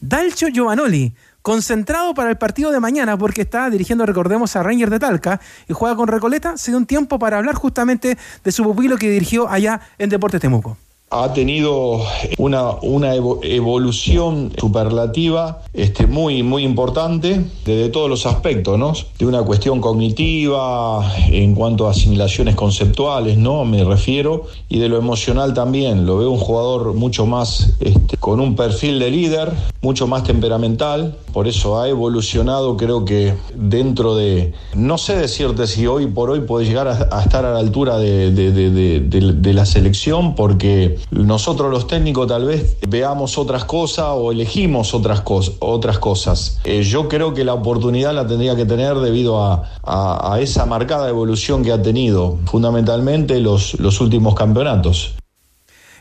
[0.00, 1.14] Dalcio Giovanoli.
[1.42, 5.72] Concentrado para el partido de mañana porque está dirigiendo, recordemos, a Rangers de Talca y
[5.72, 9.48] juega con Recoleta, se dio un tiempo para hablar justamente de su pupilo que dirigió
[9.48, 10.76] allá en Deportes Temuco.
[11.12, 12.00] Ha tenido
[12.38, 18.92] una, una evo- evolución superlativa este, muy, muy importante desde todos los aspectos, ¿no?
[19.18, 23.64] De una cuestión cognitiva, en cuanto a asimilaciones conceptuales, ¿no?
[23.64, 26.06] Me refiero, y de lo emocional también.
[26.06, 29.50] Lo veo un jugador mucho más este, con un perfil de líder,
[29.82, 35.88] mucho más temperamental, por eso ha evolucionado, creo que dentro de, no sé decirte si
[35.88, 40.34] hoy por hoy puede llegar a, estar a la altura de- de- de la selección,
[40.36, 46.58] porque nosotros los técnicos tal vez veamos otras cosas o elegimos otras, cos- otras cosas.
[46.64, 50.66] Eh, yo creo que la oportunidad la tendría que tener debido a, a- a esa
[50.66, 55.14] marcada evolución que ha tenido, fundamentalmente los, los últimos campeonatos.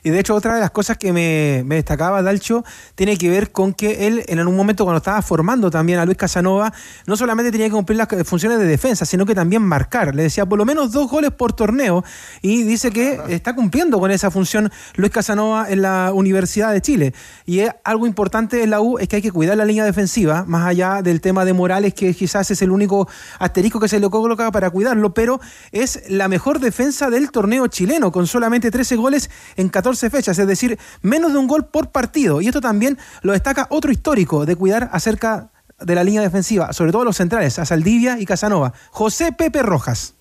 [0.03, 2.63] Y de hecho, otra de las cosas que me, me destacaba Dalcho
[2.95, 6.17] tiene que ver con que él, en un momento cuando estaba formando también a Luis
[6.17, 6.73] Casanova,
[7.05, 10.15] no solamente tenía que cumplir las funciones de defensa, sino que también marcar.
[10.15, 12.03] Le decía por lo menos dos goles por torneo
[12.41, 17.13] y dice que está cumpliendo con esa función Luis Casanova en la Universidad de Chile.
[17.45, 20.45] Y es algo importante en la U es que hay que cuidar la línea defensiva,
[20.47, 23.07] más allá del tema de Morales, que quizás es el único
[23.39, 25.39] asterisco que se le coloca para cuidarlo, pero
[25.71, 30.47] es la mejor defensa del torneo chileno, con solamente 13 goles en 14 fechas, es
[30.47, 32.41] decir, menos de un gol por partido.
[32.41, 35.49] Y esto también lo destaca otro histórico de cuidar acerca
[35.79, 40.13] de la línea defensiva, sobre todo los centrales, a Saldivia y Casanova, José Pepe Rojas.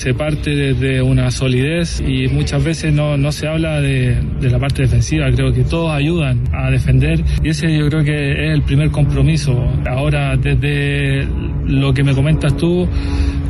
[0.00, 4.58] Se parte desde una solidez y muchas veces no, no se habla de, de la
[4.58, 5.30] parte defensiva.
[5.30, 9.62] Creo que todos ayudan a defender y ese yo creo que es el primer compromiso.
[9.86, 11.28] Ahora, desde
[11.66, 12.88] lo que me comentas tú,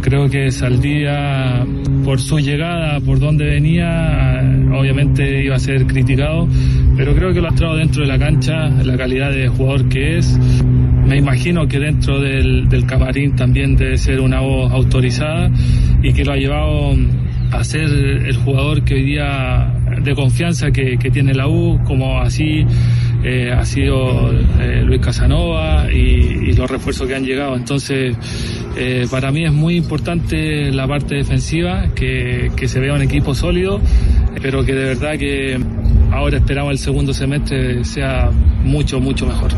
[0.00, 1.64] creo que Saldía,
[2.04, 4.42] por su llegada, por donde venía,
[4.74, 6.48] obviamente iba a ser criticado,
[6.96, 10.18] pero creo que lo ha entrado dentro de la cancha, la calidad de jugador que
[10.18, 10.36] es
[11.11, 15.51] me imagino que dentro del, camarín también debe ser una voz autorizada
[16.01, 16.94] y que lo ha llevado
[17.51, 22.64] a ser el jugador que hoy día de confianza que, tiene la U, como así
[23.25, 27.57] eh, ha sido eh, Luis Casanova y, y los refuerzos que han llegado.
[27.57, 28.16] Entonces,
[28.77, 33.35] eh, para mí es muy importante la parte defensiva, que, que se vea un equipo
[33.35, 33.81] sólido,
[34.40, 35.59] pero que de verdad que
[36.12, 38.31] ahora esperamos el segundo semestre sea
[38.62, 39.51] mucho, mucho mejor.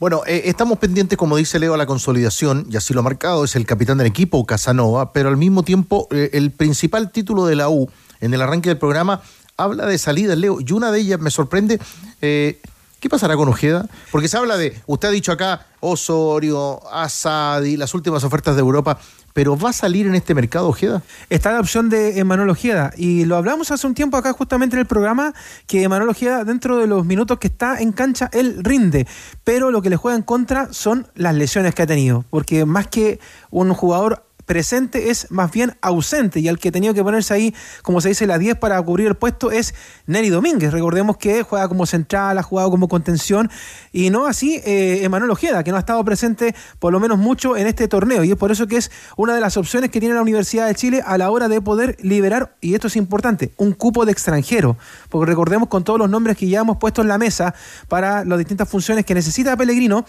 [0.00, 3.44] Bueno, eh, estamos pendientes, como dice Leo, a la consolidación, y así lo ha marcado,
[3.44, 7.54] es el capitán del equipo, Casanova, pero al mismo tiempo eh, el principal título de
[7.54, 7.86] la U
[8.22, 9.20] en el arranque del programa
[9.58, 11.78] habla de salidas, Leo, y una de ellas me sorprende.
[12.22, 12.62] eh,
[12.98, 13.86] ¿Qué pasará con Ojeda?
[14.10, 18.98] Porque se habla de, usted ha dicho acá, Osorio, Asadi, las últimas ofertas de Europa,
[19.32, 21.02] pero ¿va a salir en este mercado Ojeda?
[21.28, 22.92] Está la opción de Emanuel Ojeda.
[22.96, 25.34] Y lo hablamos hace un tiempo acá justamente en el programa,
[25.66, 29.06] que Emanuel Ojeda dentro de los minutos que está en cancha, él rinde.
[29.44, 32.24] Pero lo que le juega en contra son las lesiones que ha tenido.
[32.30, 36.40] Porque más que un jugador presente es más bien ausente.
[36.40, 39.06] Y al que ha tenido que ponerse ahí, como se dice, la 10 para cubrir
[39.06, 39.76] el puesto es
[40.08, 40.72] Neri Domínguez.
[40.72, 43.48] Recordemos que juega como central, ha jugado como contención
[43.92, 47.56] y no así eh, Emanuel Ojeda, que no ha estado presente por lo menos mucho
[47.56, 48.24] en este torneo.
[48.24, 50.74] Y es por eso que es una de las opciones que tiene la Universidad de
[50.74, 54.76] Chile a la hora de poder liberar, y esto es importante, un cupo de extranjero,
[55.10, 57.54] porque recordemos con todos los nombres que ya hemos puesto en la mesa
[57.86, 60.04] para las distintas funciones que necesita Pellegrino,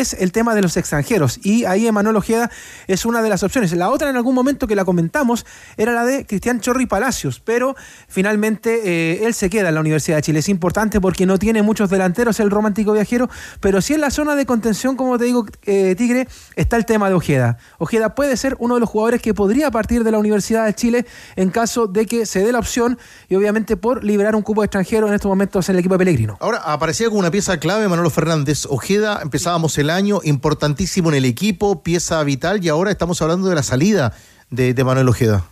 [0.00, 2.50] es el tema de los extranjeros y ahí Emanuel Ojeda
[2.86, 3.72] es una de las opciones.
[3.72, 7.76] La otra en algún momento que la comentamos era la de Cristian Chorri Palacios, pero
[8.08, 10.38] finalmente eh, él se queda en la Universidad de Chile.
[10.40, 13.28] Es importante porque no tiene muchos delanteros el romántico viajero,
[13.60, 17.08] pero sí en la zona de contención, como te digo, eh, Tigre, está el tema
[17.08, 17.58] de Ojeda.
[17.78, 21.06] Ojeda puede ser uno de los jugadores que podría partir de la Universidad de Chile
[21.36, 25.08] en caso de que se dé la opción y obviamente por liberar un cupo extranjero
[25.08, 26.36] en estos momentos en el equipo de Pellegrino.
[26.40, 28.66] Ahora, aparecía como una pieza clave Manolo Fernández.
[28.68, 33.54] Ojeda, empezábamos el año importantísimo en el equipo, pieza vital, y ahora estamos hablando de
[33.54, 34.12] la salida
[34.50, 35.44] de, de Manuel Ojeda.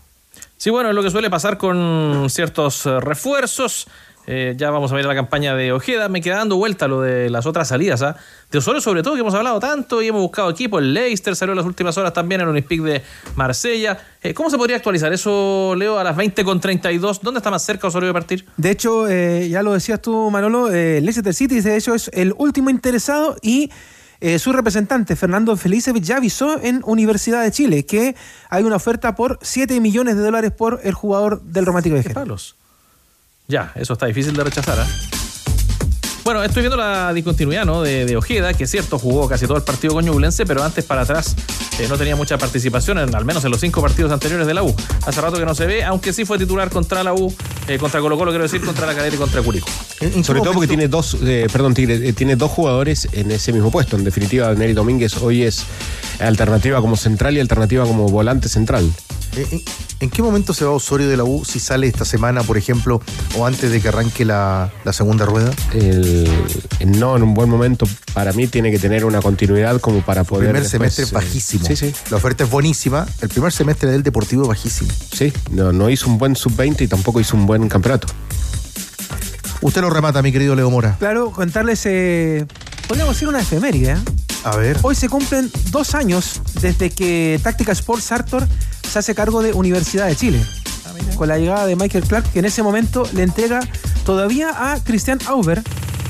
[0.56, 3.88] Sí, bueno, es lo que suele pasar con ciertos eh, refuerzos.
[4.26, 6.08] Eh, ya vamos a ver la campaña de Ojeda.
[6.08, 8.02] Me queda dando vuelta lo de las otras salidas.
[8.02, 8.16] ¿ah?
[8.50, 10.78] De Osorio, sobre todo, que hemos hablado tanto y hemos buscado equipo.
[10.78, 13.02] El Leicester salió en las últimas horas también, el Olympique de
[13.34, 13.98] Marsella.
[14.22, 17.20] Eh, ¿Cómo se podría actualizar eso, Leo, a las 20.32?
[17.20, 18.46] ¿Dónde está más cerca Osorio de partir?
[18.56, 22.32] De hecho, eh, ya lo decías tú, Manolo, eh, Leicester City, de hecho, es el
[22.36, 23.70] último interesado y
[24.22, 28.14] eh, su representante, Fernando Felicevich, ya avisó en Universidad de Chile que
[28.48, 32.54] hay una oferta por 7 millones de dólares por el jugador del Romántico de palos?
[33.48, 34.78] Ya, eso está difícil de rechazar.
[34.78, 35.21] ¿ah?
[36.24, 37.82] Bueno, estoy viendo la discontinuidad ¿no?
[37.82, 40.84] de, de Ojeda, que es cierto, jugó casi todo el partido con Ñublense, pero antes
[40.84, 41.34] para atrás
[41.80, 44.62] eh, no tenía mucha participación, en, al menos en los cinco partidos anteriores de la
[44.62, 44.74] U.
[45.04, 47.34] Hace rato que no se ve, aunque sí fue titular contra la U,
[47.66, 49.68] eh, contra Colo Colo, quiero decir, contra la Cadete y contra Curicó.
[50.22, 53.96] Sobre todo porque tiene dos, eh, perdón, eh, tiene dos jugadores en ese mismo puesto.
[53.96, 55.64] En definitiva, Neri Domínguez hoy es
[56.20, 58.88] alternativa como central y alternativa como volante central.
[59.36, 59.62] Eh, ¿En,
[60.00, 63.00] en qué momento se va Osorio de la U si sale esta semana, por ejemplo,
[63.38, 65.50] o antes de que arranque la, la segunda rueda?
[65.72, 66.28] El,
[66.86, 70.26] no, en un buen momento, para mí tiene que tener una continuidad como para El
[70.26, 70.44] poder.
[70.50, 71.66] primer después, semestre eh, bajísimo.
[71.66, 71.94] Sí, sí.
[72.10, 73.06] La oferta es buenísima.
[73.20, 74.90] El primer semestre del Deportivo bajísimo.
[75.12, 78.08] Sí, no, no hizo un buen sub-20 y tampoco hizo un buen campeonato.
[79.62, 80.96] Usted lo remata, mi querido Leo Mora.
[80.98, 82.46] Claro, contarles, eh,
[82.88, 83.92] podríamos decir una efeméride.
[83.92, 83.96] ¿eh?
[84.44, 84.76] A ver.
[84.82, 88.46] Hoy se cumplen dos años desde que Táctica Sports Sartor
[88.92, 90.44] se hace cargo de Universidad de Chile.
[91.16, 93.60] Con la llegada de Michael Clark, que en ese momento le entrega
[94.04, 95.62] todavía a Christian Auber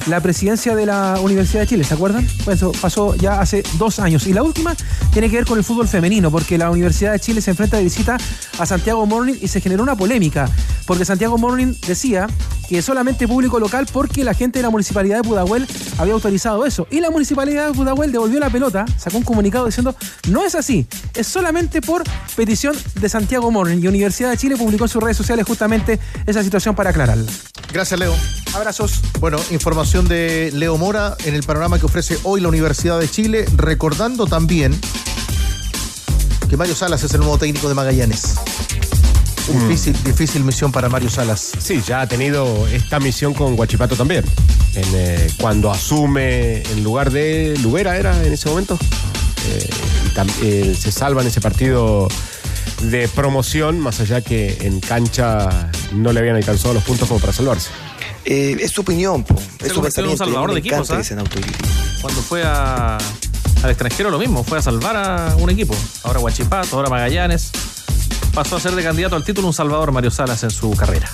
[0.06, 2.26] la presidencia de la Universidad de Chile, ¿se acuerdan?
[2.44, 4.26] Pues eso pasó ya hace dos años.
[4.26, 4.74] Y la última
[5.12, 7.84] tiene que ver con el fútbol femenino, porque la Universidad de Chile se enfrenta de
[7.84, 8.16] visita
[8.58, 10.50] a Santiago Morning y se generó una polémica,
[10.84, 12.26] porque Santiago Morning decía
[12.72, 16.86] que solamente público local porque la gente de la municipalidad de Pudahuel había autorizado eso.
[16.90, 19.94] Y la municipalidad de Pudahuel devolvió la pelota, sacó un comunicado diciendo,
[20.30, 22.02] no es así, es solamente por
[22.34, 23.76] petición de Santiago Morning.
[23.82, 27.30] Y Universidad de Chile publicó en sus redes sociales justamente esa situación para aclararla.
[27.70, 28.14] Gracias, Leo.
[28.54, 29.02] Abrazos.
[29.20, 33.44] Bueno, información de Leo Mora en el panorama que ofrece hoy la Universidad de Chile,
[33.54, 34.74] recordando también
[36.48, 38.36] que Mario Salas es el nuevo técnico de Magallanes.
[39.48, 39.68] Mm.
[39.68, 41.52] Difícil, difícil misión para Mario Salas.
[41.58, 44.24] Sí, ya ha tenido esta misión con Guachipato también.
[44.74, 48.78] En, eh, cuando asume en lugar de Lubera, era en ese momento.
[49.48, 49.70] Eh,
[50.06, 52.08] y tam- eh, se salva en ese partido
[52.82, 57.32] de promoción, más allá que en cancha no le habían alcanzado los puntos como para
[57.32, 57.70] salvarse.
[58.24, 59.34] Eh, es su opinión, po.
[59.34, 60.24] es su en un pensamiento.
[60.24, 60.78] salvador de equipos.
[62.00, 62.98] Cuando fue a-
[63.62, 65.74] al extranjero lo mismo, fue a salvar a un equipo.
[66.04, 67.50] Ahora Guachipato, ahora Magallanes.
[68.34, 71.10] Pasó a ser de candidato al título un Salvador Mario Salas en su carrera.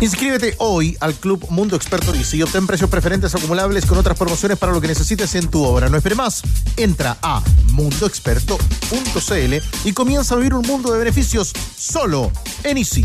[0.00, 4.56] Inscríbete hoy al Club Mundo Experto Lease y obtén precios preferentes acumulables con otras promociones
[4.56, 5.90] para lo que necesites en tu obra.
[5.90, 6.42] No espere más.
[6.78, 12.32] Entra a mundoexperto.cl y comienza a vivir un mundo de beneficios solo
[12.64, 13.04] en Easy.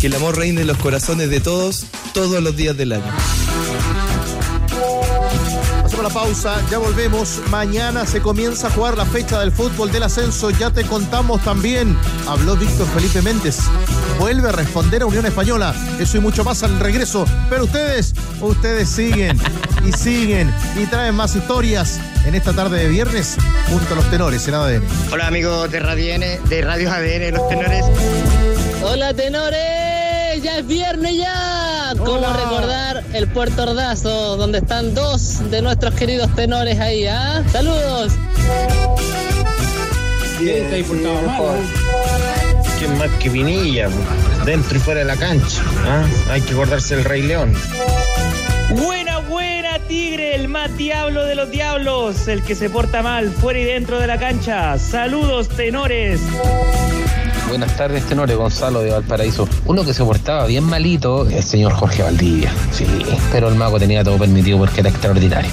[0.00, 3.12] Que el amor reine en los corazones de todos, todos los días del año.
[6.04, 7.40] La pausa, ya volvemos.
[7.48, 10.50] Mañana se comienza a jugar la fecha del fútbol del ascenso.
[10.50, 11.96] Ya te contamos también.
[12.28, 13.60] Habló Víctor Felipe Méndez.
[14.18, 15.74] Vuelve a responder a Unión Española.
[15.98, 17.24] Eso y mucho más al regreso.
[17.48, 19.40] Pero ustedes, ustedes siguen
[19.82, 23.38] y siguen y traen más historias en esta tarde de viernes
[23.70, 24.84] junto a los tenores en ADN.
[25.10, 27.82] Hola amigos de Radio ADN, de Radio ADN, los tenores.
[28.82, 31.63] Hola tenores, ya es viernes ya.
[31.98, 37.06] ¿Cómo recordar el Puerto Ordazo, donde están dos de nuestros queridos tenores ahí?
[37.06, 37.42] ¿ah?
[37.50, 38.12] Saludos.
[40.38, 41.60] ¿Quién te ha importado mal?
[42.78, 43.88] ¿Quién más que Vinilla?
[44.44, 45.62] Dentro y fuera de la cancha.
[45.86, 46.04] ¿ah?
[46.30, 47.54] Hay que acordarse del Rey León.
[48.70, 53.60] Buena, buena, Tigre, el más diablo de los diablos, el que se porta mal fuera
[53.60, 54.78] y dentro de la cancha.
[54.78, 56.20] Saludos, tenores.
[57.48, 58.36] Buenas tardes, tenores.
[58.36, 59.48] Gonzalo de Valparaíso.
[59.66, 62.52] Uno que se portaba bien malito, el señor Jorge Valdivia.
[62.72, 62.86] Sí,
[63.30, 65.50] pero el mago tenía todo permitido porque era extraordinario.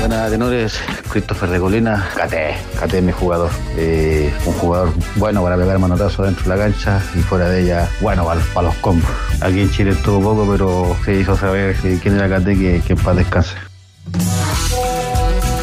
[0.00, 0.74] Buenas tenores,
[1.10, 3.50] Christopher de Colina, Cate, Cate es mi jugador.
[3.76, 7.88] Eh, un jugador bueno para pegar manotazo dentro de la cancha y fuera de ella,
[8.00, 9.08] bueno para, para los combos.
[9.40, 12.92] Aquí en Chile estuvo poco, pero se hizo saber que- quién era Cate, que, que
[12.94, 13.54] en paz.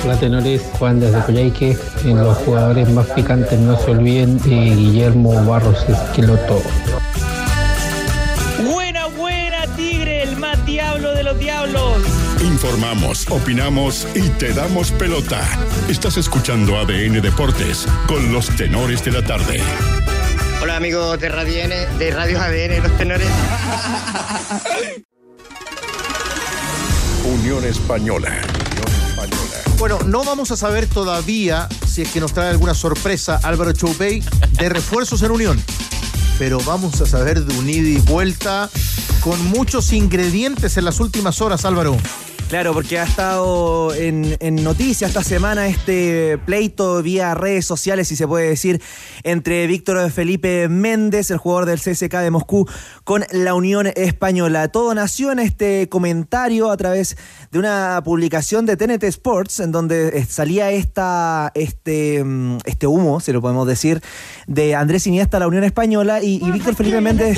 [0.10, 1.78] Hola tenores, Juan desde Coyhaique.
[2.04, 6.64] En los jugadores más picantes no se olviden de Guillermo Barros Esqueloto.
[8.74, 12.02] Buena, buena, Tigre, el más diablo de los diablos.
[12.42, 15.48] Informamos, opinamos y te damos pelota.
[15.88, 19.62] Estás escuchando ADN Deportes con los tenores de la tarde.
[20.64, 23.30] Hola amigos de Radio de Radio ADN, los tenores.
[27.26, 28.42] Unión Española.
[29.80, 34.22] Bueno, no vamos a saber todavía si es que nos trae alguna sorpresa Álvaro Choupey
[34.60, 35.64] de refuerzos en Unión.
[36.38, 38.70] Pero vamos a saber de un ida y vuelta
[39.22, 41.96] con muchos ingredientes en las últimas horas, Álvaro.
[42.50, 48.16] Claro, porque ha estado en, en noticias esta semana este pleito vía redes sociales, si
[48.16, 48.82] se puede decir,
[49.22, 52.68] entre Víctor Felipe Méndez, el jugador del CSK de Moscú,
[53.04, 54.68] con la Unión Española.
[54.70, 57.18] Todo nació en este comentario a través
[57.52, 63.32] de una publicación de TNT Sports, en donde salía esta, este, mm, este humo, si
[63.32, 64.02] lo podemos decir,
[64.48, 67.38] de Andrés Iniesta a la Unión Española y, y Víctor Felipe Méndez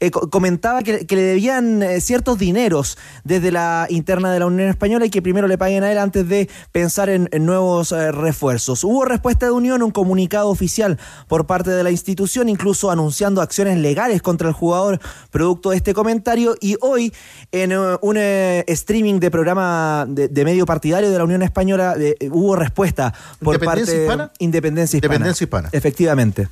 [0.00, 4.49] eh, co- comentaba que, que le debían eh, ciertos dineros desde la interna de la
[4.50, 7.92] Unión Española y que primero le paguen a él antes de pensar en, en nuevos
[7.92, 8.84] eh, refuerzos.
[8.84, 10.98] Hubo respuesta de Unión, un comunicado oficial
[11.28, 15.94] por parte de la institución, incluso anunciando acciones legales contra el jugador producto de este
[15.94, 17.12] comentario y hoy
[17.52, 21.96] en eh, un eh, streaming de programa de, de medio partidario de la Unión Española
[22.30, 24.32] hubo respuesta por ¿Independencia parte hispana?
[24.38, 25.14] Independencia Hispana.
[25.14, 25.68] Independencia Hispana.
[25.72, 26.48] Efectivamente.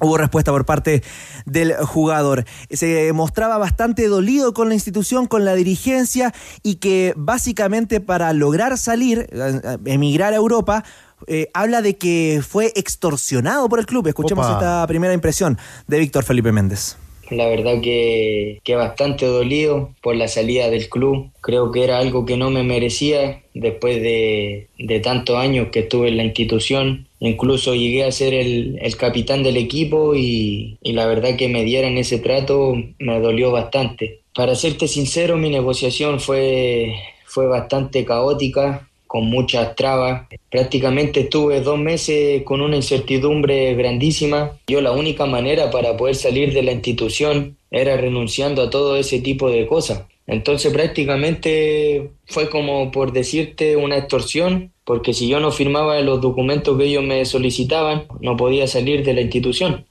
[0.00, 1.02] Hubo respuesta por parte
[1.46, 2.44] del jugador.
[2.70, 6.32] Se mostraba bastante dolido con la institución, con la dirigencia
[6.62, 10.84] y que básicamente para lograr salir, eh, emigrar a Europa,
[11.26, 14.06] eh, habla de que fue extorsionado por el club.
[14.06, 14.54] Escuchemos Opa.
[14.54, 16.96] esta primera impresión de Víctor Felipe Méndez.
[17.30, 21.30] La verdad que, que bastante dolido por la salida del club.
[21.40, 26.08] Creo que era algo que no me merecía después de, de tantos años que estuve
[26.08, 27.06] en la institución.
[27.20, 31.64] Incluso llegué a ser el, el capitán del equipo y, y la verdad que me
[31.64, 34.20] dieran ese trato me dolió bastante.
[34.34, 36.94] Para serte sincero, mi negociación fue,
[37.26, 40.28] fue bastante caótica con muchas trabas.
[40.50, 44.52] Prácticamente estuve dos meses con una incertidumbre grandísima.
[44.68, 49.20] Yo la única manera para poder salir de la institución era renunciando a todo ese
[49.20, 50.04] tipo de cosas.
[50.30, 56.78] Entonces prácticamente fue como por decirte una extorsión, porque si yo no firmaba los documentos
[56.78, 59.86] que ellos me solicitaban, no podía salir de la institución.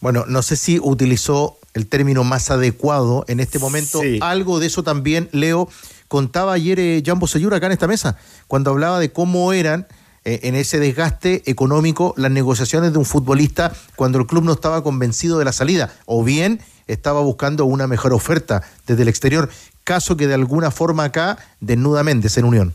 [0.00, 4.00] Bueno, no sé si utilizó el término más adecuado en este momento.
[4.20, 5.68] Algo de eso también, Leo,
[6.08, 9.86] contaba ayer eh, Jan Bosellur acá en esta mesa, cuando hablaba de cómo eran
[10.24, 14.82] eh, en ese desgaste económico las negociaciones de un futbolista cuando el club no estaba
[14.82, 19.48] convencido de la salida, o bien estaba buscando una mejor oferta desde el exterior,
[19.84, 22.74] caso que de alguna forma acá desnuda Méndez en Unión.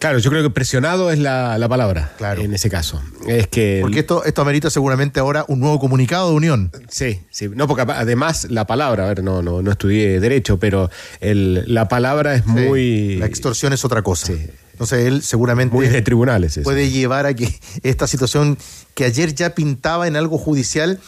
[0.00, 3.02] Claro, yo creo que presionado es la, la palabra en ese caso.
[3.28, 6.72] Es que Porque esto, esto amerita seguramente ahora un nuevo comunicado de Unión.
[6.88, 7.50] Sí, sí.
[7.54, 11.88] No, porque además la palabra, a ver, no, no, no estudié derecho, pero el, la
[11.88, 13.16] palabra es muy.
[13.16, 14.32] La extorsión es otra cosa.
[14.72, 16.62] Entonces él seguramente Muy de tribunales eso.
[16.62, 18.56] puede llevar a que esta situación
[18.94, 20.98] que ayer ya pintaba en algo judicial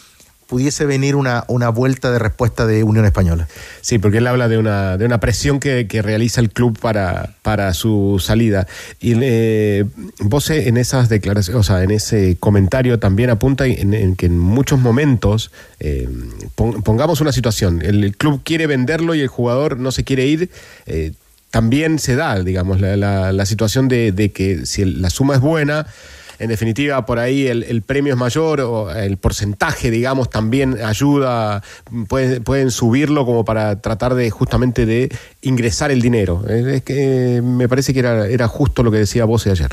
[0.47, 3.47] pudiese venir una, una vuelta de respuesta de Unión Española.
[3.81, 7.35] Sí, porque él habla de una, de una presión que, que realiza el club para,
[7.41, 8.67] para su salida.
[8.99, 9.85] Y eh,
[10.19, 14.79] vos en esas declaraciones, o sea, en ese comentario también apunta en, que en muchos
[14.79, 16.07] momentos, eh,
[16.55, 20.49] pon- pongamos una situación, el, club quiere venderlo y el jugador no se quiere ir.
[20.85, 21.13] eh,
[21.51, 25.39] también se da, digamos, la, la- la situación de, de que si la suma es
[25.39, 25.85] buena,
[26.43, 31.63] en definitiva, por ahí el, el premio es mayor o el porcentaje, digamos, también ayuda,
[32.07, 35.09] pueden, pueden subirlo como para tratar de justamente de
[35.41, 36.45] ingresar el dinero.
[36.47, 39.69] Es que me parece que era, era justo lo que decía vos ayer.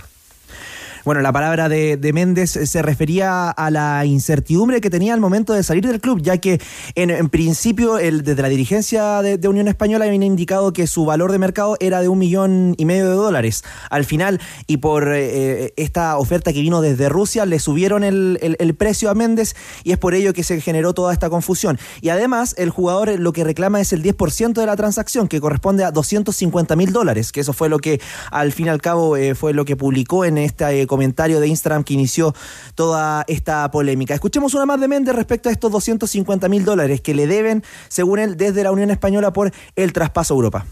[1.05, 5.55] Bueno, la palabra de, de Méndez se refería a la incertidumbre que tenía al momento
[5.55, 6.61] de salir del club, ya que
[6.95, 11.39] en, principio el, desde la dirigencia de, Unión Española habían indicado que su valor de
[11.39, 13.65] mercado era de un millón y medio de dólares.
[13.91, 18.75] Al final, y por eh, esta oferta que vino desde Rusia, le subieron el, el-
[18.75, 21.79] precio a Méndez y es por ello que se generó toda esta confusión.
[22.01, 25.41] Y además, el jugador eh, lo que reclama es el 10% de la transacción, que
[25.41, 29.17] corresponde a 250 mil dólares, que eso fue lo que al fin y al cabo
[29.17, 32.35] eh, fue lo que publicó en este eh, comentario de Instagram que inició
[32.75, 34.13] toda esta polémica.
[34.13, 38.19] Escuchemos una más de Méndez respecto a estos 250 mil dólares que le deben, según
[38.19, 40.67] él, desde la Unión Española por el traspaso a Europa.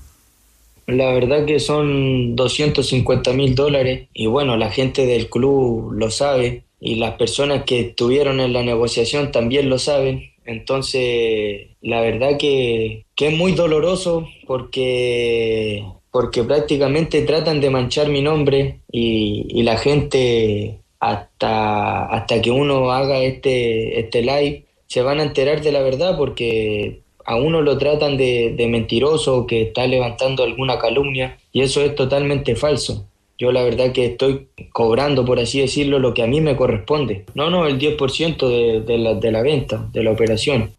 [0.88, 6.64] La verdad que son 250 mil dólares y bueno, la gente del club lo sabe
[6.80, 10.32] y las personas que estuvieron en la negociación también lo saben.
[10.44, 18.22] Entonces, la verdad que, que es muy doloroso porque, porque prácticamente tratan de manchar mi
[18.22, 25.24] nombre y, la gente hasta, hasta que uno haga este, este live se van a
[25.24, 30.44] enterar de la verdad porque a uno lo tratan de, de mentiroso, que está levantando
[30.44, 33.06] alguna calumnia, y eso es totalmente falso.
[33.36, 37.26] Yo la verdad que estoy cobrando, por así decirlo, lo que a mí me corresponde.
[37.34, 40.72] No, no, el 10% de, de, la, de la venta, de la operación.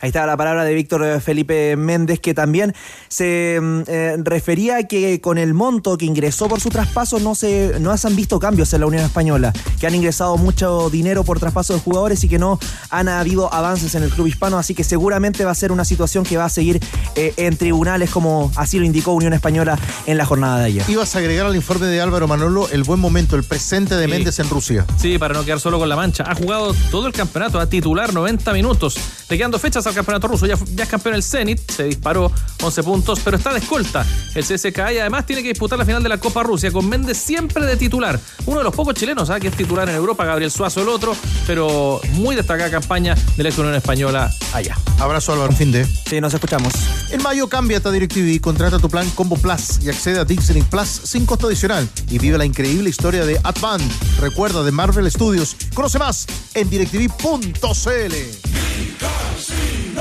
[0.00, 2.74] Ahí está la palabra de Víctor Felipe Méndez, que también
[3.08, 7.34] se mm, eh, refería a que con el monto que ingresó por su traspaso no
[7.34, 11.24] se, no se han visto cambios en la Unión Española, que han ingresado mucho dinero
[11.24, 12.58] por traspaso de jugadores y que no
[12.90, 16.24] han habido avances en el club hispano, así que seguramente va a ser una situación
[16.24, 16.80] que va a seguir
[17.14, 20.84] eh, en tribunales, como así lo indicó Unión Española en la jornada de ayer.
[20.88, 24.10] Ibas a agregar al informe de Álvaro Manolo el buen momento, el presente de Sí.
[24.10, 24.86] Méndez en Rusia.
[24.98, 26.24] Sí, para no quedar solo con la mancha.
[26.28, 28.96] Ha jugado todo el campeonato, a titular 90 minutos.
[29.28, 30.46] Le quedan dos fechas al campeonato ruso.
[30.46, 32.30] Ya, ya es campeón el Zenit, se disparó
[32.62, 36.02] 11 puntos, pero está de escolta el CSKA y además tiene que disputar la final
[36.02, 38.18] de la Copa Rusia con Méndez siempre de titular.
[38.46, 39.40] Uno de los pocos chilenos ¿ah?
[39.40, 41.14] que es titular en Europa, Gabriel Suazo el otro,
[41.46, 44.76] pero muy destacada campaña de la ex Unión Española allá.
[44.98, 45.84] Abrazo Álvaro, fin de.
[45.84, 46.72] Sí, nos escuchamos.
[47.10, 50.88] En mayo cámbiate a DirecTV, contrata tu plan Combo Plus y accede a Disney Plus
[51.04, 53.80] sin costo adicional y vive la increíble historia de Advan.
[54.20, 55.56] Recuerda de Marvel Studios.
[55.74, 58.14] Conoce más en directv.cl.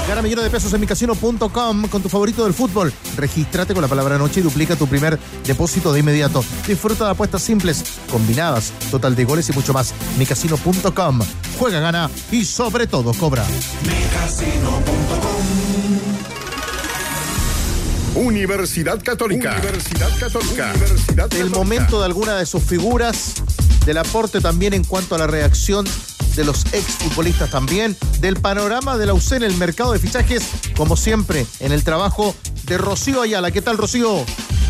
[0.07, 2.93] Gana millones de pesos en micasino.com con tu favorito del fútbol.
[3.17, 6.43] Regístrate con la palabra noche y duplica tu primer depósito de inmediato.
[6.67, 9.93] Disfruta de apuestas simples, combinadas, total de goles y mucho más.
[10.17, 11.19] micasino.com.
[11.57, 13.45] Juega, gana y sobre todo cobra.
[18.15, 19.57] Universidad Católica.
[19.59, 20.71] Universidad Católica.
[20.75, 21.57] Universidad el Católica.
[21.57, 23.33] momento de alguna de sus figuras,
[23.85, 25.85] del aporte también en cuanto a la reacción
[26.35, 30.43] de los exfutbolistas también, del panorama de la UC en el mercado de fichajes,
[30.75, 33.51] como siempre, en el trabajo de Rocío Ayala.
[33.51, 34.25] ¿Qué tal, Rocío?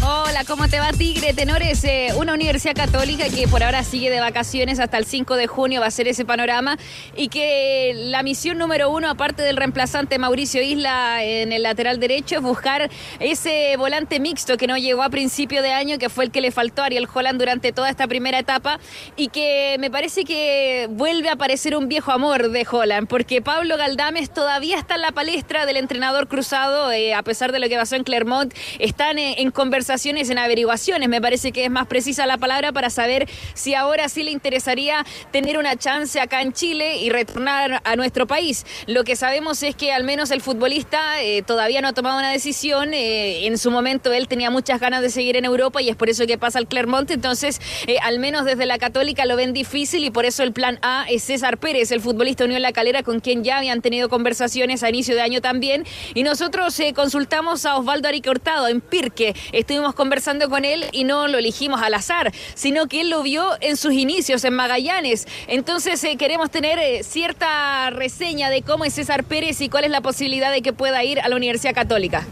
[0.08, 1.34] Hola, ¿cómo te va, Tigre?
[1.34, 5.47] Tenores, eh, una universidad católica que por ahora sigue de vacaciones hasta el 5 de
[5.47, 6.78] junio va a ser ese panorama
[7.18, 12.36] y que la misión número uno, aparte del reemplazante Mauricio Isla en el lateral derecho,
[12.36, 16.32] es buscar ese volante mixto que no llegó a principio de año, que fue el
[16.32, 18.80] que le faltó a Ariel Holland durante toda esta primera etapa
[19.16, 23.76] y que me parece que vuelve a aparecer un viejo amor de Holland, porque Pablo
[23.76, 27.76] Galdames todavía está en la palestra del entrenador cruzado, eh, a pesar de lo que
[27.76, 29.49] pasó en Clermont, están eh, en
[29.96, 34.10] conversaciones, en averiguaciones, me parece que es más precisa la palabra para saber si ahora
[34.10, 38.66] sí le interesaría tener una chance acá en Chile y retornar a nuestro país.
[38.88, 42.30] Lo que sabemos es que al menos el futbolista eh, todavía no ha tomado una
[42.30, 45.96] decisión, eh, en su momento él tenía muchas ganas de seguir en Europa y es
[45.96, 49.54] por eso que pasa al Clermont, entonces eh, al menos desde la Católica lo ven
[49.54, 53.02] difícil y por eso el plan A es César Pérez, el futbolista Unión La Calera
[53.02, 55.86] con quien ya habían tenido conversaciones a inicio de año también.
[56.14, 59.34] Y nosotros consultamos a Osvaldo Arique Hurtado en Pirque,
[59.76, 63.57] estuvimos conversando con él y no lo elegimos al azar, sino que él lo vio
[63.59, 65.28] en sus inicios en Magallanes.
[65.47, 69.91] Entonces eh, queremos tener eh, cierta reseña de cómo es César Pérez y cuál es
[69.91, 72.26] la posibilidad de que pueda ir a la Universidad Católica.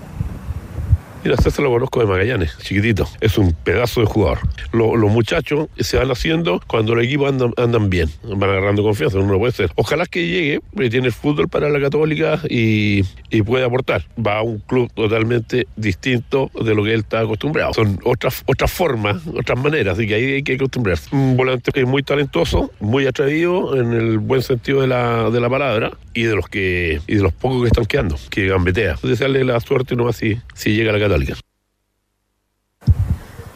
[1.24, 3.08] Mira, César lo conozco de Magallanes, chiquitito.
[3.22, 4.40] Es un pedazo de jugador.
[4.74, 9.20] Lo- los muchachos se van haciendo cuando los equipos andan, andan bien, van agarrando confianza,
[9.20, 9.72] uno no puede ser.
[9.76, 14.04] Ojalá que llegue, porque tiene el fútbol para la Católica y, y puede aportar.
[14.20, 17.74] Va a un club totalmente distinto de lo que él está acostumbrado.
[17.74, 21.16] Son otras, otras formas, otras maneras, así que ahí hay que acostumbrarse.
[21.16, 25.40] Un volante que es muy talentoso, muy atrevido en el buen sentido de la, de
[25.40, 28.98] la palabra y de los que y de los pocos que están quedando, que gambetea.
[29.02, 31.36] Desearle la suerte nomás si, si llega la Católica.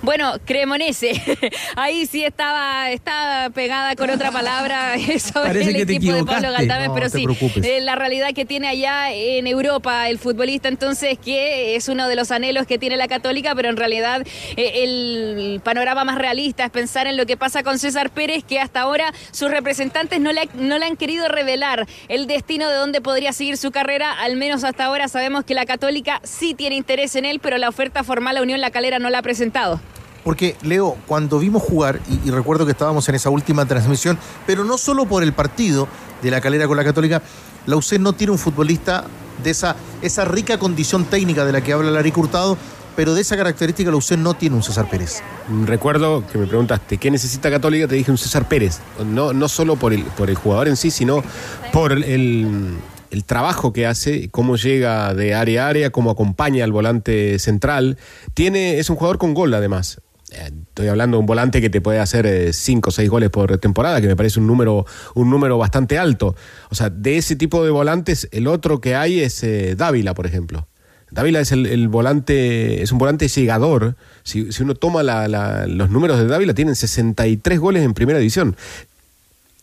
[0.07, 1.21] Bueno, Cremonese.
[1.75, 6.23] Ahí sí estaba, estaba pegada con otra palabra sobre Parece el que te equipo de
[6.23, 6.49] Pablo.
[6.49, 7.25] Galdames, No, pero te sí,
[7.61, 12.15] eh, la realidad que tiene allá en Europa el futbolista, entonces, que es uno de
[12.15, 16.71] los anhelos que tiene la Católica, pero en realidad eh, el panorama más realista es
[16.71, 20.47] pensar en lo que pasa con César Pérez, que hasta ahora sus representantes no le,
[20.53, 24.63] no le han querido revelar el destino de dónde podría seguir su carrera, al menos
[24.63, 28.37] hasta ahora sabemos que la Católica sí tiene interés en él, pero la oferta formal
[28.37, 29.81] a Unión La Calera no la ha presentado.
[30.27, 34.77] Porque, Leo, cuando vimos jugar, y, recuerdo que estábamos en esa última transmisión, pero no
[34.77, 35.87] solo por el partido
[36.21, 37.21] de la calera con la Católica,
[37.65, 39.05] la UC no tiene un futbolista
[39.41, 42.57] de esa, rica condición técnica de la que habla Larry Hurtado,
[42.97, 45.21] pero de esa característica la UC no tiene un César Pérez.
[45.65, 47.87] Recuerdo que me preguntaste, ¿qué necesita Católica?
[47.87, 48.81] Te dije un César Pérez.
[49.05, 51.23] No, solo por el, por el jugador en sí, sino
[51.71, 52.75] por el,
[53.11, 57.97] el trabajo que hace, cómo llega de área a área, cómo acompaña al volante central.
[58.33, 60.01] Tiene, es un jugador con gol, además.
[60.31, 63.57] Eh, Estoy hablando de un volante que te puede hacer 5 o 6 goles por
[63.57, 66.35] temporada, que me parece un número, un número bastante alto.
[66.69, 70.27] O sea, de ese tipo de volantes, el otro que hay es eh, Dávila, por
[70.27, 70.67] ejemplo.
[71.09, 73.95] Dávila es el, volante, es un volante llegador.
[74.23, 78.55] Si, uno toma los números de Dávila, tienen 63 goles en primera división.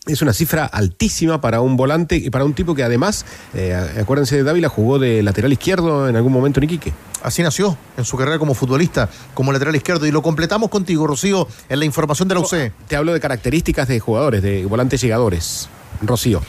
[0.07, 3.25] Es una cifra altísima para un volante y para un tipo que además,
[3.55, 6.93] eh, acuérdense de Dávila, jugó de lateral izquierdo en algún momento en Iquique.
[7.23, 11.47] Así nació en su carrera como futbolista, como lateral izquierdo, y lo completamos contigo, Rocío,
[11.69, 12.71] en la información de la UC.
[12.87, 15.69] Te hablo de características de jugadores, de volantes llegadores.
[16.01, 16.41] Rocío.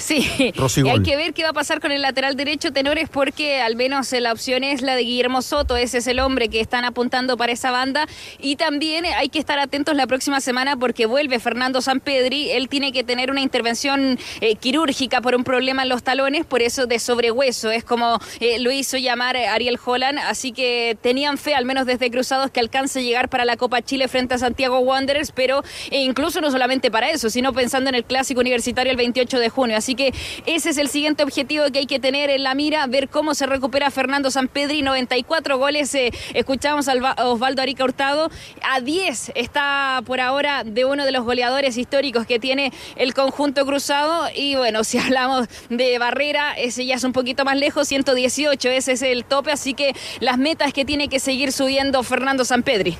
[0.00, 3.60] Sí, y hay que ver qué va a pasar con el lateral derecho Tenores porque
[3.60, 6.60] al menos eh, la opción es la de Guillermo Soto, ese es el hombre que
[6.60, 8.06] están apuntando para esa banda.
[8.38, 12.92] Y también hay que estar atentos la próxima semana porque vuelve Fernando Sampedri, él tiene
[12.92, 16.98] que tener una intervención eh, quirúrgica por un problema en los talones, por eso de
[16.98, 21.64] sobrehueso, es como eh, lo hizo llamar eh, Ariel Holland, así que tenían fe al
[21.64, 25.32] menos desde Cruzados que alcance a llegar para la Copa Chile frente a Santiago Wanderers,
[25.32, 29.38] pero eh, incluso no solamente para eso, sino pensando en el clásico universitario el 28
[29.38, 29.76] de junio.
[29.76, 30.12] Así que
[30.46, 33.46] ese es el siguiente objetivo que hay que tener en la mira, ver cómo se
[33.46, 35.94] recupera Fernando Sampedri, 94 goles.
[35.94, 38.30] eh, escuchamos a Osvaldo Arica Hurtado,
[38.62, 43.64] a 10 está por ahora de uno de los goleadores históricos que tiene el conjunto
[43.66, 44.28] cruzado.
[44.34, 48.92] Y bueno, si hablamos de barrera, ese ya es un poquito más lejos, 118, ese
[48.92, 49.52] es el tope.
[49.52, 52.96] Así que las metas que tiene que seguir subiendo Fernando Sampedri.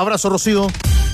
[0.00, 0.66] Abrazo, Rocío.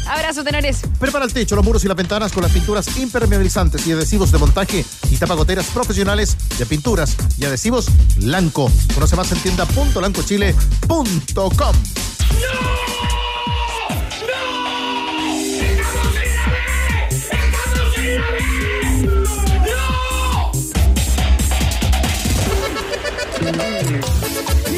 [0.06, 0.82] Abrazo, tenores.
[1.00, 4.38] Prepara el techo, los muros y las ventanas con las pinturas impermeabilizantes y adhesivos de
[4.38, 8.70] montaje y tapagoteras profesionales de pinturas y adhesivos Lanco.
[8.94, 11.74] Conoce más en tienda.lancochile.com.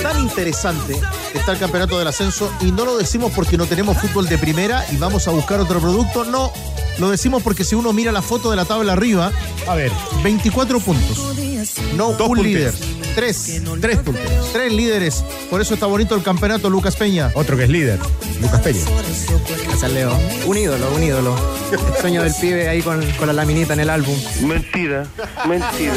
[0.03, 0.99] Tan interesante
[1.35, 4.85] está el campeonato del ascenso y no lo decimos porque no tenemos fútbol de primera
[4.93, 6.53] y vamos a buscar otro producto, no.
[6.99, 9.31] Lo decimos porque si uno mira la foto de la tabla arriba,
[9.69, 9.93] a ver,
[10.23, 11.19] 24 puntos.
[11.97, 12.45] No Dos un punteros.
[12.45, 12.75] líder.
[13.15, 13.61] Tres.
[13.81, 14.53] Tres punteros.
[14.53, 15.25] Tres líderes.
[15.51, 17.31] Por eso está bonito el campeonato, Lucas Peña.
[17.35, 17.99] Otro que es líder,
[18.41, 18.81] Lucas Peña.
[19.67, 20.17] Gracias, Leo.
[20.47, 21.37] Un ídolo, un ídolo.
[21.73, 24.17] El sueño del pibe ahí con, con la laminita en el álbum.
[24.43, 25.07] Mentira,
[25.47, 25.95] mentira.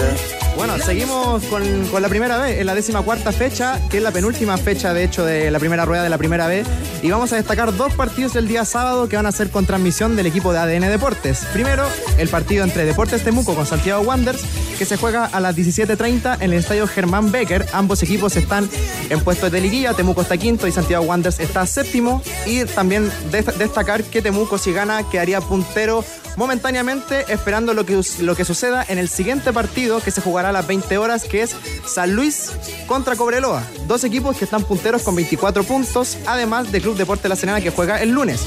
[0.56, 4.12] Bueno, seguimos con, con la primera vez, en la décima cuarta fecha, que es la
[4.12, 6.68] penúltima fecha, de hecho, de la primera rueda de la primera vez.
[7.02, 10.16] Y vamos a destacar dos partidos del día sábado que van a ser con transmisión
[10.16, 11.46] del equipo de ADN Deportes.
[11.52, 11.84] Primero,
[12.20, 14.44] el partido entre Deportes Temuco con Santiago Wanderers,
[14.78, 17.66] que se juega a las 17.30 en el estadio Germán Becker.
[17.74, 18.70] Ambos equipos están
[19.10, 19.94] en puestos de liguilla.
[19.94, 22.22] Temuco está quinto y Santiago Wanderers está séptimo.
[22.46, 26.04] Y también dest- destacar que Temuco, si gana, quedaría puntero
[26.38, 30.52] momentáneamente esperando lo que, lo que suceda en el siguiente partido que se jugará a
[30.52, 32.52] las 20 horas, que es San Luis
[32.88, 33.64] contra Cobreloa.
[33.88, 37.70] Dos equipos que están punteros con 24 puntos, además de Club Deporte La Serena que
[37.70, 38.42] juega el lunes.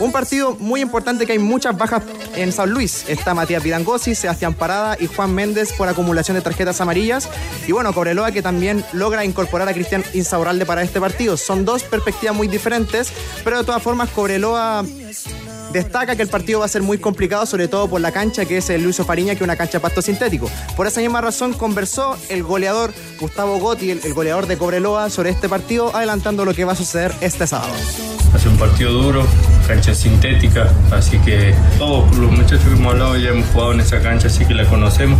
[0.00, 2.02] Un partido muy importante que hay muchas bajas
[2.34, 3.04] en San Luis.
[3.06, 7.28] Está Matías Vidangosi, Sebastián Parada y Juan Méndez por acumulación de tarjetas amarillas.
[7.66, 11.36] Y bueno, Cobreloa que también logra incorporar a Cristian Insaurralde para este partido.
[11.36, 13.12] Son dos perspectivas muy diferentes,
[13.44, 14.86] pero de todas formas Cobreloa
[15.72, 18.58] destaca que el partido va a ser muy complicado, sobre todo por la cancha que
[18.58, 20.50] es el Luis Fariña, que es una cancha pasto sintético.
[20.76, 25.30] Por esa misma razón conversó el goleador Gustavo Gotti, el, el goleador de Cobreloa, sobre
[25.30, 27.72] este partido, adelantando lo que va a suceder este sábado.
[28.34, 29.26] Hace un partido duro,
[29.66, 34.00] cancha sintética, así que todos los muchachos que hemos hablado ya hemos jugado en esa
[34.00, 35.18] cancha, así que la conocemos.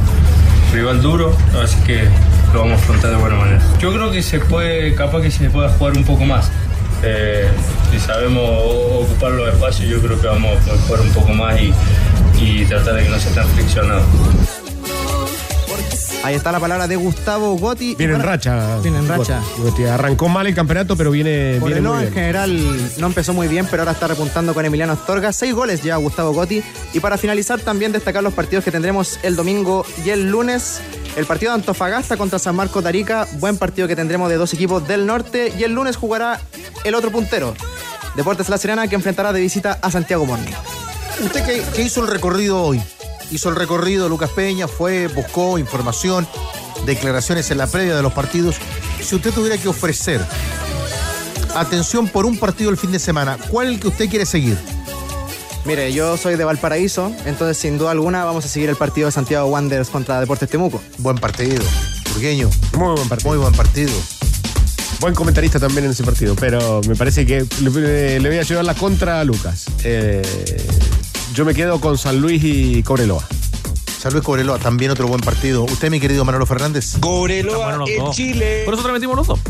[0.72, 2.04] Rival duro, así que
[2.52, 3.62] lo vamos a afrontar de buena manera.
[3.80, 6.50] Yo creo que se puede, capaz que se pueda jugar un poco más.
[7.02, 7.48] Eh,
[7.90, 8.42] si sabemos
[9.04, 11.72] ocupar los espacios, yo creo que vamos a poder jugar un poco más y,
[12.38, 14.04] y tratar de que no se estén friccionados.
[16.22, 17.94] Ahí está la palabra de Gustavo Gotti.
[17.94, 18.78] Viene en racha.
[18.82, 19.40] Viene en racha.
[19.56, 19.84] Gotti.
[19.84, 22.22] Arrancó mal el campeonato, pero viene, viene Cobreloa muy en bien.
[22.24, 25.32] general no empezó muy bien, pero ahora está repuntando con Emiliano Astorga.
[25.32, 26.62] Seis goles ya Gustavo Gotti.
[26.92, 30.82] Y para finalizar, también destacar los partidos que tendremos el domingo y el lunes.
[31.16, 34.54] El partido de Antofagasta contra San Marcos de Arica, buen partido que tendremos de dos
[34.54, 35.52] equipos del norte.
[35.58, 36.40] Y el lunes jugará
[36.84, 37.54] el otro puntero,
[38.14, 40.52] Deportes La Serena, que enfrentará de visita a Santiago Morning.
[41.22, 42.80] Usted que, que hizo el recorrido hoy,
[43.30, 46.26] hizo el recorrido, Lucas Peña, fue, buscó información,
[46.86, 48.56] declaraciones en la previa de los partidos.
[49.02, 50.24] Si usted tuviera que ofrecer
[51.54, 54.56] atención por un partido el fin de semana, ¿cuál es el que usted quiere seguir?
[55.64, 59.12] Mire, yo soy de Valparaíso, entonces sin duda alguna vamos a seguir el partido de
[59.12, 60.80] Santiago Wanderers contra Deportes Temuco.
[60.98, 61.62] Buen partido,
[62.12, 62.48] Burgueño.
[62.78, 63.30] Muy buen partido.
[63.30, 63.92] Muy buen partido.
[65.00, 68.64] Buen comentarista también en ese partido, pero me parece que le, le voy a llevar
[68.64, 69.66] la contra a Lucas.
[69.84, 70.22] Eh,
[71.34, 73.24] yo me quedo con San Luis y Cobreloa.
[73.98, 75.64] San Luis Cobreloa, también otro buen partido.
[75.64, 76.96] ¿Usted, mi querido Manolo Fernández?
[77.58, 78.16] Bueno, los dos.
[78.64, 79.40] Por eso transmitimos los dos.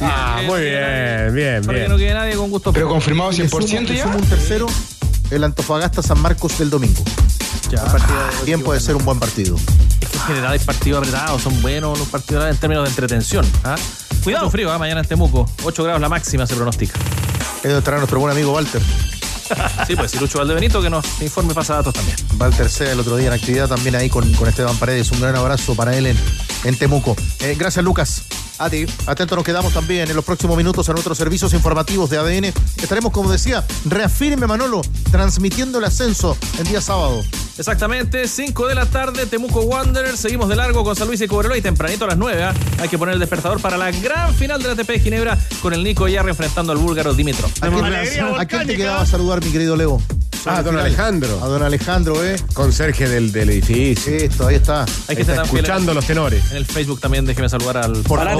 [0.00, 1.90] Ah, muy bien, bien, Para que bien.
[1.90, 2.72] no quede nadie con gusto.
[3.42, 4.66] Le sumo- le sumo un tercero,
[5.30, 7.02] el Antofagasta San Marcos del domingo.
[7.70, 7.84] Ya.
[8.44, 9.56] Bien puede ser un buen partido.
[10.00, 13.46] Es que en general hay partidos apretados, son buenos los partidos en términos de entretención.
[13.64, 13.76] ¿ah?
[14.24, 14.78] Cuidado frío, ¿ah?
[14.78, 15.48] mañana en Temuco.
[15.62, 16.98] 8 grados la máxima se pronostica.
[17.58, 18.82] Es donde estará nuestro buen amigo Walter.
[19.84, 22.16] Sí, pues, y Lucho Valdebenito que nos informe y pasa datos también.
[22.38, 25.10] Walter Sea el otro día en actividad también ahí con, con Esteban Paredes.
[25.10, 26.16] Un gran abrazo para él en,
[26.62, 27.16] en Temuco.
[27.40, 28.22] Eh, gracias, Lucas.
[28.60, 28.84] A ti.
[29.06, 32.52] Atentos nos quedamos también en los próximos minutos a nuestros servicios informativos de ADN.
[32.76, 37.24] Estaremos, como decía, reafirme Manolo, transmitiendo el ascenso el día sábado.
[37.56, 40.20] Exactamente, 5 de la tarde, Temuco Wanderers.
[40.20, 42.42] Seguimos de largo con San Luis y Cobreloa y tempranito a las 9.
[42.42, 42.54] ¿ah?
[42.78, 45.72] Hay que poner el despertador para la gran final de la ATP de Ginebra con
[45.72, 47.50] el Nico Yarri enfrentando al búlgaro Dimitrov.
[47.62, 50.02] ¿A quién, a quién te quedaba a saludar, mi querido Leo?
[50.46, 50.78] Ah, don.
[50.78, 51.42] Alejandro.
[51.44, 52.36] A don Alejandro, ¿eh?
[52.54, 54.12] Conserje del, del edificio.
[54.14, 54.84] Esto, ahí está.
[55.08, 56.50] Hay que estar escuchando en- los tenores.
[56.50, 58.34] En el Facebook también déjeme saludar al Por a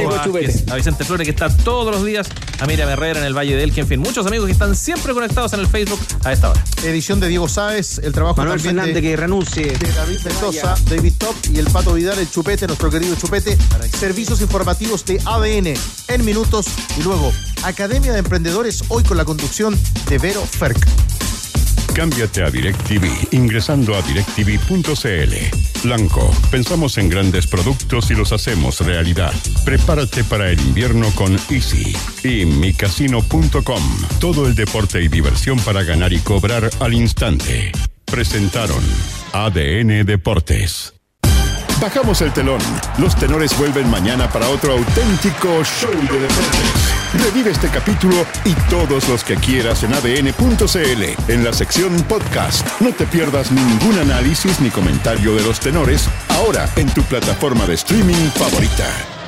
[0.74, 2.26] Vicente Flores que está todos los días,
[2.60, 5.12] a Miriam Herrera en el Valle del que en fin, muchos amigos que están siempre
[5.12, 6.64] conectados en el Facebook a esta hora.
[6.82, 9.64] Edición de Diego Sáez, el trabajo Manuel también Fernández de, que renuncie.
[9.78, 13.56] de David Mendoza, David Top y el Pato Vidal, el Chupete, nuestro querido Chupete.
[13.98, 15.74] Servicios informativos de ADN
[16.08, 16.66] en minutos
[16.98, 17.32] y luego
[17.62, 19.78] Academia de Emprendedores hoy con la conducción
[20.08, 20.78] de Vero Ferk.
[22.00, 25.34] Cámbiate a DirecTV ingresando a directv.cl.
[25.84, 29.34] Blanco, pensamos en grandes productos y los hacemos realidad.
[29.66, 31.94] Prepárate para el invierno con Easy
[32.24, 33.82] y micasino.com.
[34.18, 37.70] Todo el deporte y diversión para ganar y cobrar al instante.
[38.06, 38.82] Presentaron
[39.34, 40.99] ADN Deportes.
[41.80, 42.60] Bajamos el telón.
[42.98, 47.24] Los tenores vuelven mañana para otro auténtico show de deportes.
[47.24, 52.66] Revive este capítulo y todos los que quieras en adn.cl en la sección podcast.
[52.80, 57.74] No te pierdas ningún análisis ni comentario de los tenores ahora en tu plataforma de
[57.74, 59.19] streaming favorita.